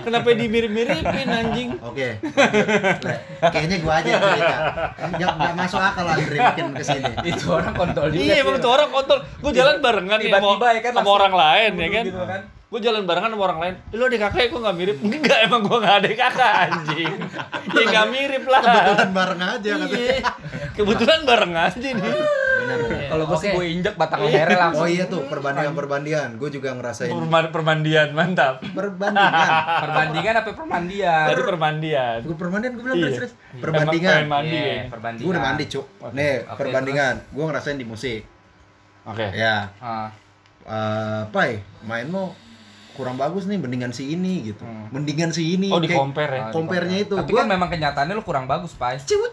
[0.01, 1.69] Kenapa dimirip-miripin anjing?
[1.81, 2.21] Oke.
[2.21, 4.55] Le, Kayaknya gua aja yang cerita.
[5.01, 7.11] Enggak enggak masuk akal Andre bikin ke sini.
[7.25, 9.19] itu orang kontol juga Iya emang tuh orang kontol.
[9.37, 12.05] Gue jalan barengan nih sama, Tiba-tiba ya kan sama orang lain ya kan.
[12.05, 12.41] gitu kan.
[12.69, 13.73] Gue jalan barengan sama orang lain.
[13.83, 14.97] "Eh, Lu adik kakak kok nggak mirip?
[15.01, 17.13] Enggak emang gua nggak adik kakak anjing.
[17.67, 18.61] ya nggak mirip lah.
[18.61, 19.97] Kebetulan bareng aja katanya.
[19.97, 20.17] Iya.
[20.71, 22.13] Kebetulan bareng aja nih.
[22.69, 23.09] Benar, benar.
[23.09, 24.83] Kalau gue sih gue injek batang lehernya langsung.
[24.83, 26.29] Oh iya tuh perbandingan-perbandingan.
[26.35, 28.61] Gue juga ngerasain Perman- Permandian mantap.
[28.61, 29.49] perbandingan.
[29.83, 31.25] Perbandingan apa permandian?
[31.27, 32.17] Tadi permandian.
[32.21, 33.09] Gue perbandingan gue bilang Iya.
[33.11, 33.33] serius.
[33.33, 34.21] Emang Perbandingan.
[34.25, 34.83] mandi Iya, ya.
[34.87, 35.25] perbandingan.
[35.25, 35.85] Gue udah mandi cuk.
[36.11, 37.15] Nih perbandingan.
[37.27, 38.21] Gue ngerasain di musik.
[39.03, 39.25] Oke.
[39.31, 39.73] Ya.
[39.79, 40.13] Ah,
[40.61, 42.37] eh Pai, main lo
[42.91, 44.61] kurang bagus nih mendingan si ini gitu.
[44.61, 44.91] Hmm.
[44.91, 45.71] Mendingan si ini.
[45.71, 46.43] Oh di compare ya.
[46.51, 47.15] compare-nya itu.
[47.15, 48.99] Tapi Gua kan memang kenyataannya lu kurang bagus, Pai.
[48.99, 49.31] ciut.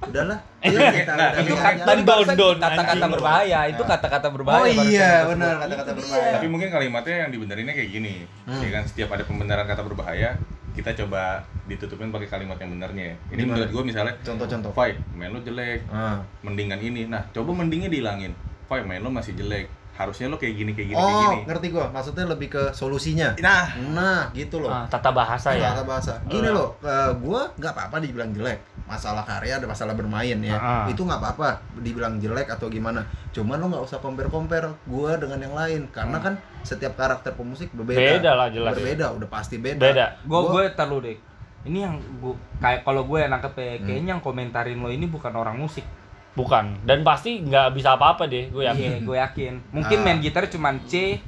[0.00, 0.38] Udahlah.
[0.60, 4.64] Iya, kita udah Itu tadi Don-don, kata-kata berbahaya, itu kata-kata berbahaya.
[4.64, 6.32] Oh iya, benar kata-kata Itu berbahaya.
[6.40, 8.14] Tapi mungkin kalimatnya yang dibenerinnya kayak gini.
[8.48, 8.60] Hmm.
[8.64, 10.40] Ya kan setiap ada pembenaran kata berbahaya,
[10.72, 13.12] kita coba ditutupin pakai kalimat yang benernya.
[13.28, 14.72] Ini menurut gue misalnya Contoh-contoh.
[14.72, 16.24] Fai, main lo jelek, Ah.
[16.40, 17.04] mendingan ini.
[17.04, 18.32] Nah, coba mendingnya dihilangin.
[18.66, 19.68] Fai, main lo masih jelek.
[19.90, 21.38] Harusnya lo kayak gini, kayak gini, kayak Oh, gini.
[21.44, 21.92] ngerti gua.
[21.92, 23.36] Maksudnya lebih ke solusinya.
[23.36, 24.72] Nah, Nah, gitu loh.
[24.72, 25.76] Ah, tata bahasa ya.
[25.76, 26.12] Kata bahasa.
[26.24, 28.64] Gini loh, eh, gua nggak apa-apa dibilang jelek.
[28.90, 30.58] Masalah karya ada masalah bermain ya.
[30.58, 30.84] Ah.
[30.84, 31.48] Itu nggak apa-apa
[31.78, 33.06] dibilang jelek atau gimana.
[33.30, 38.18] Cuman lo nggak usah compare-compare gua dengan yang lain karena kan setiap karakter pemusik berbeda.
[38.18, 38.74] Beda lah jelas.
[38.74, 39.78] Berbeda, udah pasti beda.
[39.80, 40.06] Beda.
[40.20, 41.16] Gue Gua- gue terlalu deh.
[41.62, 45.54] Ini yang gue kayak kalau gue nangkep ya, kayaknya yang komentarin lo ini bukan orang
[45.54, 45.84] musik.
[46.32, 46.82] Bukan.
[46.82, 48.90] Dan pasti nggak bisa apa-apa deh, gue yakin.
[48.90, 49.52] Iya, gue yakin.
[49.76, 50.04] Mungkin Ah.
[50.04, 51.20] main gitar cuman C,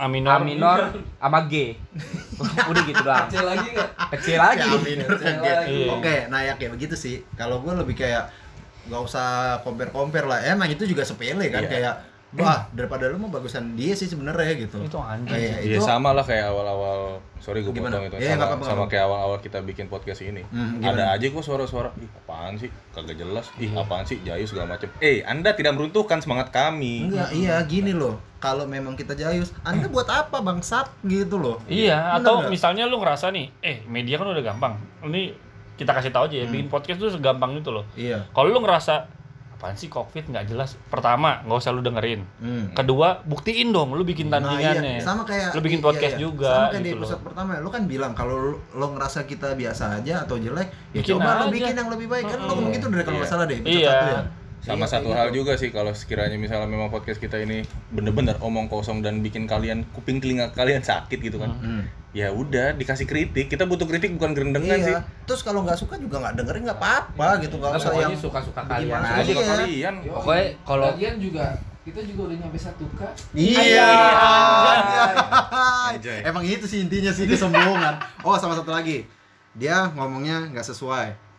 [0.00, 0.40] A A minor.
[0.40, 0.78] minor,
[1.14, 1.76] sama G.
[2.70, 3.28] Udah gitu doang.
[3.28, 3.90] Kecil lagi nggak?
[4.10, 4.60] Kecil lagi.
[4.62, 5.76] Ya, minor kan, Kecil kayak- lagi.
[5.76, 5.88] Iya.
[5.92, 7.20] Oke, nah ya kayak begitu sih.
[7.34, 8.32] Kalau gue lebih kayak
[8.88, 9.26] nggak usah
[9.60, 10.40] compare-compare lah.
[10.42, 11.70] Emang itu juga sepele kan Iya.
[11.70, 11.94] kayak
[12.32, 14.78] wah daripada lu mah bagusan dia sih sebenarnya gitu.
[14.78, 15.26] Itu anjing.
[15.26, 18.64] Kayak Iya itu sama lah kayak awal-awal sorry gue potong itu Iya, nggak sama, apa-apa,
[18.64, 20.92] sama nggak kayak awal-awal kita bikin podcast ini Hmm, gimana?
[20.92, 24.92] ada aja kok suara-suara ih apaan sih kagak jelas ih apaan sih jayu segala macem
[24.98, 28.20] eh anda tidak meruntuhkan semangat kami Enggak, iya gini loh.
[28.36, 31.60] Kalau memang kita jayus, Anda buat apa bangsat gitu loh.
[31.66, 32.50] Iya, Bener atau nggak?
[32.50, 34.80] misalnya lu ngerasa nih, eh media kan udah gampang.
[35.02, 35.36] Ini
[35.76, 37.84] kita kasih tahu aja ya, bikin podcast tuh segampang itu loh.
[37.92, 38.24] Iya.
[38.30, 39.12] Kalau lu ngerasa
[39.60, 40.80] apaan sih covid nggak jelas.
[40.86, 42.24] Pertama, nggak usah lu dengerin.
[42.40, 42.72] Hmm.
[42.72, 44.96] Kedua, buktiin dong lu bikin Nah, tandingannya.
[44.96, 45.04] iya.
[45.04, 46.22] sama kayak Lu bikin iya, podcast iya.
[46.22, 47.04] juga, Sama kayak di gitu loh.
[47.04, 50.98] episode pertama, lu kan bilang kalau lu, lo ngerasa kita biasa aja atau jelek, ya
[50.98, 51.52] Bikin coba aja.
[51.52, 52.48] bikin yang lebih baik kan lo Mm-mm.
[52.56, 53.34] ngomong gitu dari kalau nggak Iya.
[53.36, 53.92] salah deh episode Iya.
[53.92, 54.22] satu ya.
[54.60, 55.36] Sama Iya, satu kayak hal gitu.
[55.38, 59.88] juga sih kalau sekiranya misalnya memang podcast kita ini bener-bener omong kosong dan bikin kalian
[59.90, 61.88] kuping telinga kalian sakit gitu kan Hmm.
[62.10, 64.84] ya udah dikasih kritik kita butuh kritik bukan gerendengan Iya.
[64.84, 64.94] sih
[65.24, 68.20] Terus kalau nggak suka juga nggak dengerin nggak apa-apa gitu nggak Nah, usah pokoknya yang
[68.20, 69.16] suka-suka kalian masalah.
[69.16, 69.24] aja.
[69.24, 69.50] suka Iya.
[69.56, 70.12] kalian Yoi.
[70.12, 71.44] Pokoknya kalau- Lagian juga
[71.80, 73.00] kita juga udah nyampe satu k.
[73.32, 73.88] Iya.
[75.90, 76.20] Anjay.
[76.22, 77.94] Emang itu sih intinya sih kesombongan.
[78.20, 79.08] Oh sama satu lagi,
[79.52, 81.29] dia ngomongnya nggak sesuai.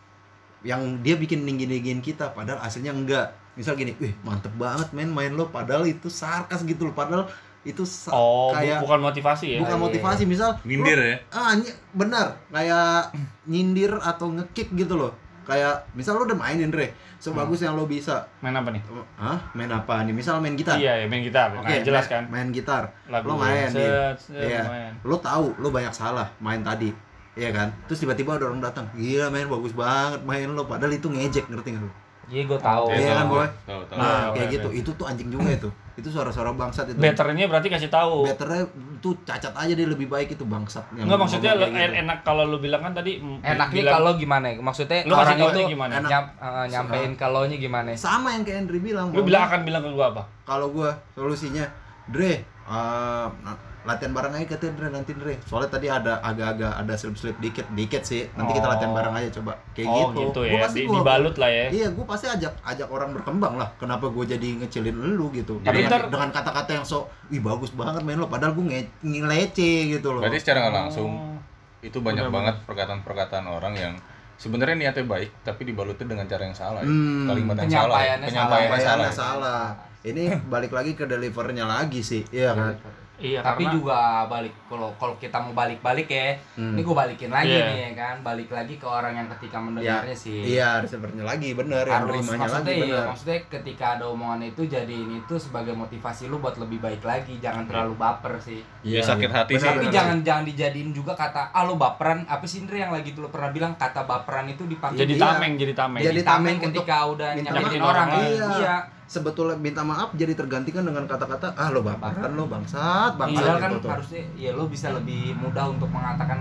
[0.62, 3.34] Yang dia bikin ninggin-ninggin kita, padahal aslinya enggak.
[3.52, 7.26] Misal gini, wih mantep banget men main lo, padahal itu sarkas gitu loh, padahal
[7.62, 9.58] itu Oh, kayak bukan motivasi ya.
[9.60, 11.16] bukan motivasi misal Nyindir lo- ya?
[11.30, 16.90] ah ny- benar kayak nyindir atau ngekick gitu loh kayak misal lo udah mainin Dre
[17.18, 18.82] sebagus yang lo bisa Main apa nih?
[19.14, 19.38] Hah?
[19.52, 21.50] main apa nih misal main gitar Iya, ya main gitar.
[21.52, 22.22] Oke, Nah, jelas main- kan.
[22.28, 22.82] Main gitar.
[23.06, 23.90] Lagu lo main set, nih.
[24.16, 24.62] set, Iya.
[24.64, 24.92] main.
[25.00, 26.90] Lo tahu lo banyak salah main tadi.
[27.32, 27.68] Iya kan?
[27.88, 28.84] Terus tiba-tiba ada orang datang.
[28.92, 31.92] Gila main bagus banget main lo padahal itu ngejek ngerti nggak lo?
[32.32, 32.84] Iya gue tahu.
[32.88, 33.80] Iya tahu, kan, tahu.
[33.98, 34.68] Nah, kayak gitu.
[34.72, 35.68] Itu tuh anjing juga itu.
[35.92, 36.96] Itu suara-suara bangsat itu.
[36.96, 38.24] Betternya berarti kasih tahu.
[38.24, 38.64] Betternya
[39.04, 40.80] tuh cacat aja dia lebih baik itu bangsat.
[40.96, 42.00] Enggak maksudnya lo, kayak gitu.
[42.08, 44.46] enak kalau lu bilang kan tadi Enaknya bilang- kalau gimana?
[44.56, 45.92] Maksudnya Lu kasih orang itu gimana?
[46.00, 46.08] Enak.
[46.08, 47.88] nyam, eh, nyampein kalau nya gimana?
[47.92, 49.12] sama yang kayak Andri bilang.
[49.12, 50.22] lu bilang akan bilang ke gua apa?
[50.48, 51.68] kalau gua solusinya
[52.08, 53.28] Dre uh,
[53.82, 58.02] latihan bareng aja katanya Dre nanti Dre soalnya tadi ada agak-agak ada slip-slip dikit dikit
[58.02, 58.72] sih nanti kita Oh.
[58.72, 60.62] latihan bareng aja coba kayak oh, gitu gitu, Gua ya.
[60.62, 61.66] pasti Di, gua- dibalut lah ya.
[61.68, 65.76] iya gua pasti ajak ajak orang berkembang lah kenapa gua jadi ngecilin lu gitu Tapi
[65.80, 69.70] dengan, ntar- dengan kata-kata yang sok ih bagus banget main lo padahal gua nge ngelece
[69.90, 71.36] gitu loh berarti secara nggak langsung Oh.
[71.80, 72.54] itu banyak Benar-benar.
[72.54, 73.92] banget perkataan-perkataan orang yang
[74.34, 76.86] sebenarnya niatnya baik tapi dibalutnya dengan cara yang salah ya.
[76.86, 77.26] Hmm.
[77.26, 78.14] kalimat yang salah ya.
[78.14, 79.62] Penyampaiannya penyampaiannya Penyampaiannya salah, salah
[80.02, 82.74] ini balik lagi ke delivernya lagi sih iya kan
[83.22, 86.74] Iya, Tapi karena juga balik kalau kalau kita mau balik-balik ya, Hmm.
[86.74, 87.64] ini gue balikin lagi Iya.
[87.64, 90.42] nih ya kan, balik lagi ke orang yang ketika mendengarnya sih.
[90.44, 95.10] iya receivernya lagi bener yang maksudnya lagi iya, bener maksudnya ketika ada omongan itu jadiin
[95.16, 99.54] itu sebagai motivasi lu buat lebih baik lagi jangan terlalu baper sih Ya, sakit hati
[99.54, 99.62] sih.
[99.62, 99.94] tapi bener.
[99.94, 103.30] jangan jangan dijadiin juga kata ah lu baperan apa sih Indri yang lagi tuh lu
[103.30, 105.22] pernah bilang kata baperan itu dipakai jadi Iya.
[105.22, 106.00] tameng, jadi tameng.
[106.00, 107.90] Jadi jadi tameng tameng ketika udah nyakitin maaf.
[107.92, 108.48] orang Iya.
[108.56, 108.76] iya
[109.12, 113.70] sebetulnya minta maaf jadi tergantikan dengan kata-kata ah lo baperan lo bangsat bangsat padahal kan
[113.70, 113.90] gitu tuh.
[113.92, 116.40] harusnya ya lu bisa lebih mudah untuk mengatakan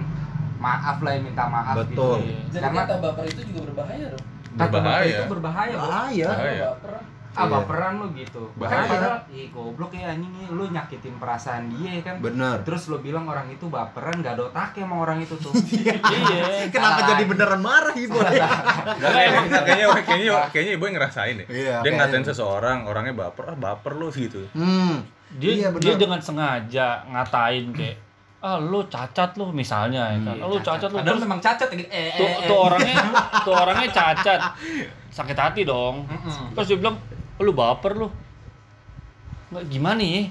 [0.55, 2.24] maaf lah ya minta maaf Betul.
[2.24, 4.24] gitu Jadi karena kata baper itu juga berbahaya dong.
[4.24, 5.11] kata baper Berbahaya.
[5.11, 6.67] itu berbahaya bahaya Bahaya.
[6.72, 6.93] Baper.
[7.34, 7.51] Ah Iya.
[7.53, 8.75] baperan lu gitu Bahaya.
[8.75, 12.99] Kan padahal ih goblok ya anjing nih lu nyakitin perasaan dia kan bener terus lu
[12.99, 15.95] bilang orang itu baperan gak ada otaknya sama orang itu tuh Iya.
[16.67, 18.36] kenapa Salah jadi beneran marah ibu Nggak,
[18.99, 21.47] kayaknya, kayaknya, kayaknya, kayaknya ibu ngerasain deh.
[21.47, 24.43] Iya, dia ngatain seseorang, orangnya baper, ah baper lu gitu.
[24.51, 24.95] hmm
[25.34, 27.97] Dia Iya, dia dengan sengaja ngatain kayak
[28.41, 30.34] ah lu cacat lu misalnya ya kan.
[30.34, 32.95] Iya, Ah, lu cacat lu padahal memang cacat gitu eh, eh, tuh, eh, tuh orangnya
[33.39, 34.39] tuh orangnya cacat.
[35.09, 36.03] Sakit hati dong.
[36.05, 36.55] Mm-mm.
[36.55, 36.95] Terus dia bilang,
[37.42, 38.08] "Oh, lu baper lu."
[39.50, 40.24] Nggak gimana ya?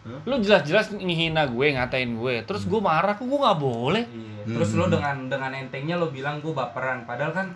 [0.00, 0.20] Hah?
[0.24, 2.34] Lu jelas-jelas ngehina gue, ngatain gue.
[2.42, 4.04] Terus gue marah, kok gue nggak boleh?
[4.04, 4.26] Iya.
[4.40, 4.56] Hmm.
[4.56, 7.46] terus lu dengan dengan entengnya lu bilang gue baperan padahal kan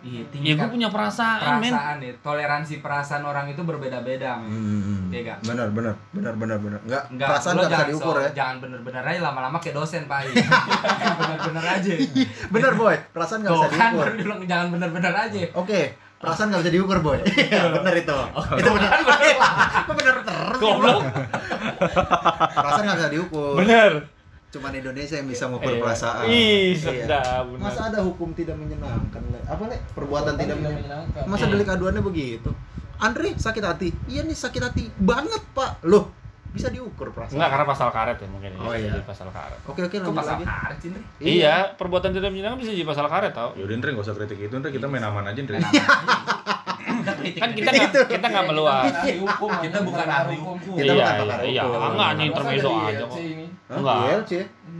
[0.00, 1.70] iya Ya gue punya perasaan, men.
[1.70, 4.50] perasaan ya toleransi perasaan orang itu berbeda-beda men.
[4.50, 5.08] Hmm.
[5.08, 5.38] Iya nggak?
[5.46, 8.56] bener bener bener bener bener nggak Enggak, perasaan lu nggak bisa diukur so- ya Jangan
[8.58, 10.18] bener-bener aja lama-lama kayak dosen, Pak.
[11.22, 11.92] bener-bener aja.
[12.50, 15.38] bener boy perasaan nggak bisa kan diukur bilang jangan bener-bener aja.
[15.54, 15.80] oke
[16.24, 18.18] perasaan nggak bisa diukur boy Iya, bener itu
[18.54, 21.00] itu bener kok bener terus Goblok.
[22.50, 23.92] perasaan nggak bisa diukur Bener.
[24.48, 25.80] cuman Indonesia yang bisa mengukur Iya.
[25.80, 26.78] perasaan Ih, Iya.
[26.78, 27.42] sedap.
[27.44, 27.60] bener.
[27.60, 29.40] masa ada hukum tidak menyenangkan Le?
[29.44, 31.22] apa le perbuatan tidak menyenangkan menyenangkan.
[31.26, 32.50] masa delik aduannya begitu
[32.96, 36.14] Andre sakit hati iya nih sakit hati banget pak loh
[36.54, 38.50] bisa diukur perasaan Enggak, karena pasal karet ya mungkin.
[38.62, 38.78] Oh, ya.
[38.78, 38.90] iya.
[38.94, 39.60] Jadi pasal karet.
[39.66, 41.02] oke oke Kok lanjut pasal lagi karet sih, Ndri?
[41.18, 43.50] Iya, perbuatan tidak menyenangkan bisa jadi pasal karet tau.
[43.58, 45.58] Yaudah Ndre nggak usah kritik itu Ndre kita main aman aja Ndre.
[47.34, 48.86] Kan kita nggak kita nggak meluas.
[48.86, 49.50] ahli hukum.
[49.50, 50.72] Kita bukan ahli hukum.
[50.78, 51.62] Kita iya, bukan iya, pakar iya.
[51.66, 51.90] hukum.
[51.90, 53.18] Enggak, ini intermezzo aja kok.
[53.74, 53.98] Enggak.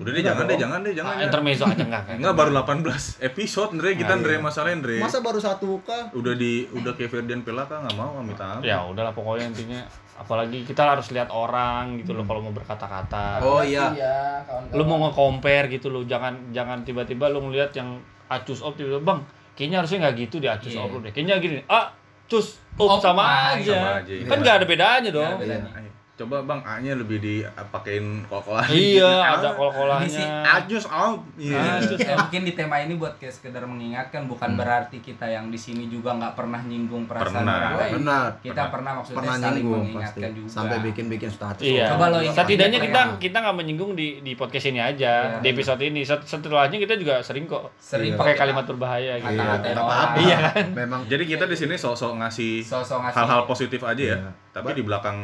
[0.04, 1.14] Udah deh jangan deh jangan deh jangan.
[1.14, 2.16] Ah, intermezzo aja enggak kan?
[2.20, 2.84] Enggak baru 18
[3.24, 4.42] episode Ndre kita Ah, Ndre iya.
[4.42, 4.96] masalahnya Ndre.
[5.00, 8.62] masa baru satu kah Udah di udah kayak Ferdian Pelaka nggak mau amit amit.
[8.62, 9.80] Ya udahlah pokoknya intinya
[10.14, 13.40] apalagi kita harus lihat orang gitu loh kalau mau berkata-kata.
[13.40, 14.76] oh iya Iya, kawan-kawan.
[14.76, 17.96] Lu mau nge-compare gitu loh, jangan jangan tiba-tiba lu ngelihat yang
[18.26, 19.24] acus op tiba-tiba, "Bang,
[19.54, 20.80] kayaknya harusnya nggak gitu deh acus Iya.
[20.80, 21.10] op lu deh.
[21.10, 21.90] Kayaknya gini, ah,
[22.24, 23.24] cus op Op sama sama
[23.54, 23.72] aja.
[23.72, 24.12] sama aja.
[24.22, 25.24] Kan nggak ada bedanya dong.
[25.24, 25.58] Ada Iya.
[25.58, 25.83] bedanya.
[26.14, 28.62] Coba bang A-nya lebih dipakein kol-kolan.
[28.66, 30.22] Iya, ada Ini sih.
[30.22, 31.18] Ajus om.
[31.34, 31.58] Iya.
[31.58, 35.50] Ah, terus Ya, mungkin di tema ini buat kayak sekedar mengingatkan bukan berarti kita yang
[35.50, 37.54] di sini juga nggak pernah nyinggung perasaan Pernah.
[37.56, 37.92] orang lain.
[37.98, 38.26] Benar.
[38.38, 39.90] Kita pernah, maksudnya Pernah saling nyinggung pasti.
[39.90, 40.48] mengingatkan juga.
[40.48, 41.62] Sampai bikin-bikin status.
[41.64, 41.86] Iya.
[41.90, 45.42] Coba lo ingat- Setidaknya kita kita nggak menyinggung di di podcast ini aja, Iya.
[45.42, 46.00] di episode ini.
[46.02, 48.18] Set- Setelahnya kita juga sering kok sering Iya.
[48.18, 49.34] pakai kalimat berbahaya gitu.
[49.34, 50.16] Iya, apa-apa.
[50.16, 50.66] Iya kan?
[50.72, 52.62] Memang Jadi kita di sini sosok ngasih
[53.10, 54.16] hal-hal positif aja ya.
[54.16, 54.30] Iya.
[54.52, 55.18] Tapi di belakang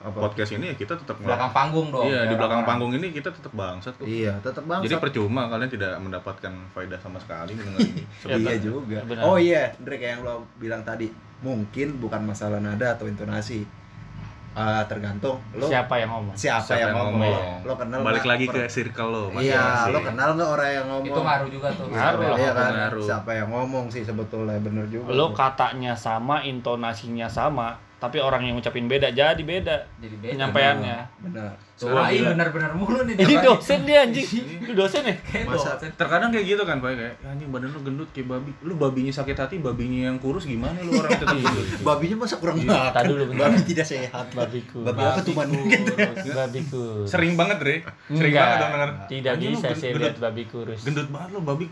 [0.00, 0.16] apa?
[0.16, 2.08] podcast ini ya kita tetap belakang panggung dong.
[2.08, 4.08] Iya, di belakang panggung ini kita tetap bangsat kok.
[4.08, 4.88] Iya, tetap bangsa.
[4.88, 8.02] Jadi percuma kalian tidak mendapatkan faedah sama sekali mendengar ini.
[8.30, 8.64] Ya, iya benar.
[8.64, 8.98] juga.
[9.04, 9.22] Benar.
[9.28, 11.12] Oh iya, Dre kayak yang lo bilang tadi,
[11.44, 13.68] mungkin bukan masalah nada atau intonasi.
[14.50, 16.34] Ah, tergantung lo siapa, Siapa yang ngomong?
[16.34, 17.58] yang, ngomong.
[17.62, 19.24] Lo kenal Balik lagi per- ke circle lo.
[19.38, 21.06] Iya, lo kenal nggak orang yang ngomong?
[21.12, 21.86] Itu ngaruh juga tuh.
[21.86, 22.38] Ngaruh lah.
[22.40, 22.70] Iya kan?
[22.74, 23.04] Ngaruh.
[23.04, 25.12] Siapa yang ngomong sih sebetulnya bener juga.
[25.14, 30.32] Lo katanya sama, intonasinya sama, tapi orang yang ngucapin beda jadi beda Jadi beda.
[30.34, 30.96] penyampaiannya.
[31.20, 31.52] benar.
[31.80, 33.16] Ai benar-benar mulu nih.
[33.16, 34.24] Ini dosen dia anjing.
[34.68, 35.16] Lu dosen ya?
[35.48, 35.80] Masa-.
[35.80, 36.92] Terkadang kayak gitu kan, Pak.
[36.92, 38.52] Kayak, "Ya, anjing badan lu gendut kayak babi.
[38.60, 42.60] Lu babinya sakit hati, babinya yang kurus gimana lu orang tetap gendut?" Babinya masa kurang
[42.60, 43.02] Tadi makan?
[43.08, 43.48] dulu bentar.
[43.48, 44.26] Babi tidak sehat.
[44.28, 44.84] Babiku.
[44.84, 45.48] Babi apa tuh man?
[46.12, 46.84] Babiku.
[47.08, 47.76] Sering banget, Dre.
[48.08, 48.44] Sering Enggak.
[48.44, 48.90] banget dong denger.
[49.08, 50.80] Tidak "Anjing, lu bisa saya gendut, lihat babi kurus.
[50.84, 51.66] gendut banget lu babi.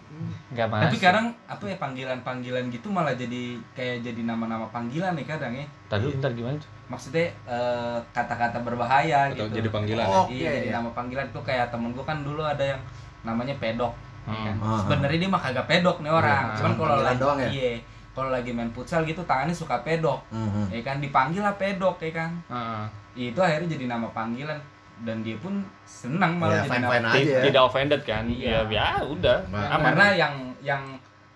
[0.48, 0.84] Enggak masuk.
[0.88, 5.66] Tapi kadang apa ya panggilan-panggilan gitu malah jadi kayak jadi nama-nama panggilan nih kadang ya.
[5.88, 6.70] Tadi dulu bentar gimana tuh?
[6.86, 9.56] Maksudnya eh, kata-kata berbahaya Atau gitu.
[9.56, 10.04] jadi panggilan.
[10.04, 10.74] Oh, Iya, Oke, jadi ya.
[10.74, 12.80] nama panggilan tuh kayak temen gue kan dulu ada yang
[13.22, 13.92] namanya pedok.
[14.20, 14.44] ya Hmm.
[14.44, 14.56] kan?
[14.58, 14.76] Ah.
[14.78, 16.44] Sebenarnya dia mah kagak pedok nih orang.
[16.44, 17.48] Iya, Cuman cuma kalau lagi doang ya?
[17.48, 17.70] iya,
[18.10, 20.20] kalau lagi main futsal gitu tangannya suka pedok.
[20.28, 20.68] Mhm.
[20.68, 22.30] Ya kan dipanggil lah pedok ya kan.
[22.46, 22.84] Heeh.
[23.26, 24.60] Itu akhirnya jadi nama panggilan
[25.00, 27.14] dan dia pun senang malah Ya, jadi fine nama fine aja.
[27.14, 27.40] Ti- ya.
[27.42, 28.22] Tidak offended kan?
[28.26, 28.50] Iya.
[28.60, 29.38] Ya, ya udah.
[29.48, 29.84] Nah, Aman.
[29.86, 30.82] karena yang yang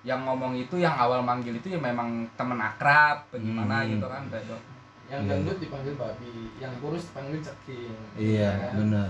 [0.02, 3.90] yang ngomong itu yang awal manggil itu ya memang temen akrab bagaimana Hmm.
[3.92, 4.62] gitu kan pedok
[5.04, 5.30] Yang Iya.
[5.30, 7.92] gendut dipanggil babi, yang kurus dipanggil ceking.
[8.16, 8.72] Iya, kan?
[8.78, 9.08] benar.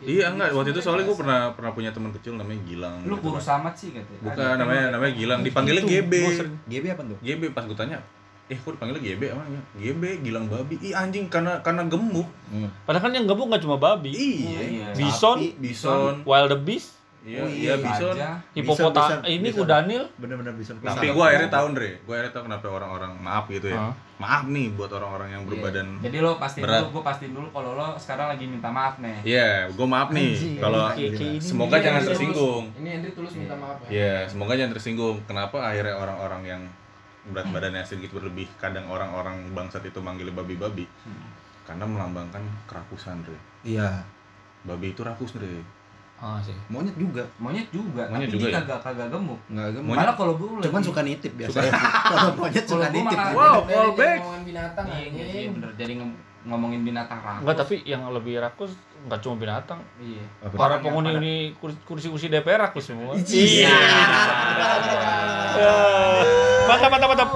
[0.00, 1.20] Iya enggak, waktu itu soalnya gue biasa.
[1.20, 3.02] pernah pernah punya teman kecil namanya Gilang.
[3.02, 3.58] lu gitu kurus kan.
[3.58, 6.12] amat sih gitu Bukan namanya namanya Gilang, dipanggilnya GB.
[6.62, 7.18] GB apa tuh?
[7.20, 7.98] GB pas gue tanya,
[8.46, 9.60] eh kok dipanggilnya GB emangnya?
[9.74, 10.74] GB Gilang babi.
[10.80, 12.28] Ih anjing karena karena gemuk.
[12.84, 14.14] Padahal kan yang gebuk nggak cuma babi.
[14.14, 14.94] Iya.
[14.94, 16.22] Bison, Sapi, Bison.
[16.22, 18.16] wild beast, Iya, Oh, iya iya, bison.
[18.50, 19.58] hipopota, Bison, ini bison.
[19.62, 20.02] kudanil.
[20.18, 20.74] Bener-bener bisa.
[20.74, 23.78] Tapi gue akhirnya tahu Andre, gue akhirnya tahu kenapa orang-orang maaf gitu ya.
[23.78, 23.94] Hah?
[24.18, 25.86] Maaf nih buat orang-orang yang berbadan.
[25.98, 26.82] jadi lo Berat.
[26.82, 30.30] dulu gue pastiin dulu kalau lo sekarang lagi minta maaf nih Iya, gue maaf nih
[30.58, 31.38] kalau ini.
[31.38, 32.64] semoga Ini jangan Hendri tersinggung.
[32.74, 33.88] Ini Hendri tulus minta maaf ya.
[33.88, 35.16] Iya, semoga jangan tersinggung.
[35.22, 36.62] Kenapa akhirnya orang-orang yang
[37.22, 40.90] berat badannya sedikit berlebih, kadang orang-orang bangsat itu manggil babi-babi?
[41.62, 43.38] Karena melambangkan kerakusan, Dre.
[43.62, 44.02] Iya.
[44.62, 45.62] Babi itu rakus, Dre.
[46.22, 46.54] Ah sih.
[46.68, 47.26] Monyet juga.
[47.36, 48.58] monyet juga Monyet tapi juga dia ya?
[48.62, 49.90] kagak kagak gemuk Enggak gemuk.
[49.92, 51.72] malah kalau gue Cuman lagi- suka nitip biasanya.
[52.14, 53.18] Kalau monyet suka nitip.
[53.32, 54.18] Wow, dari callback.
[54.20, 58.38] ngomongan binatang iya, iya, iya, bener jadi ngom- ngomongin binatang rakus Enggak, tapi yang lebih
[58.38, 58.70] rakus
[59.02, 59.80] nggak cuma binatang.
[59.98, 60.22] iya?
[60.48, 61.34] Para penghuni pada- ini
[61.82, 63.18] kursi-kursi DPR rakus semua.
[63.18, 63.74] Iya.
[66.64, 67.30] Mantap, mantap, mantap.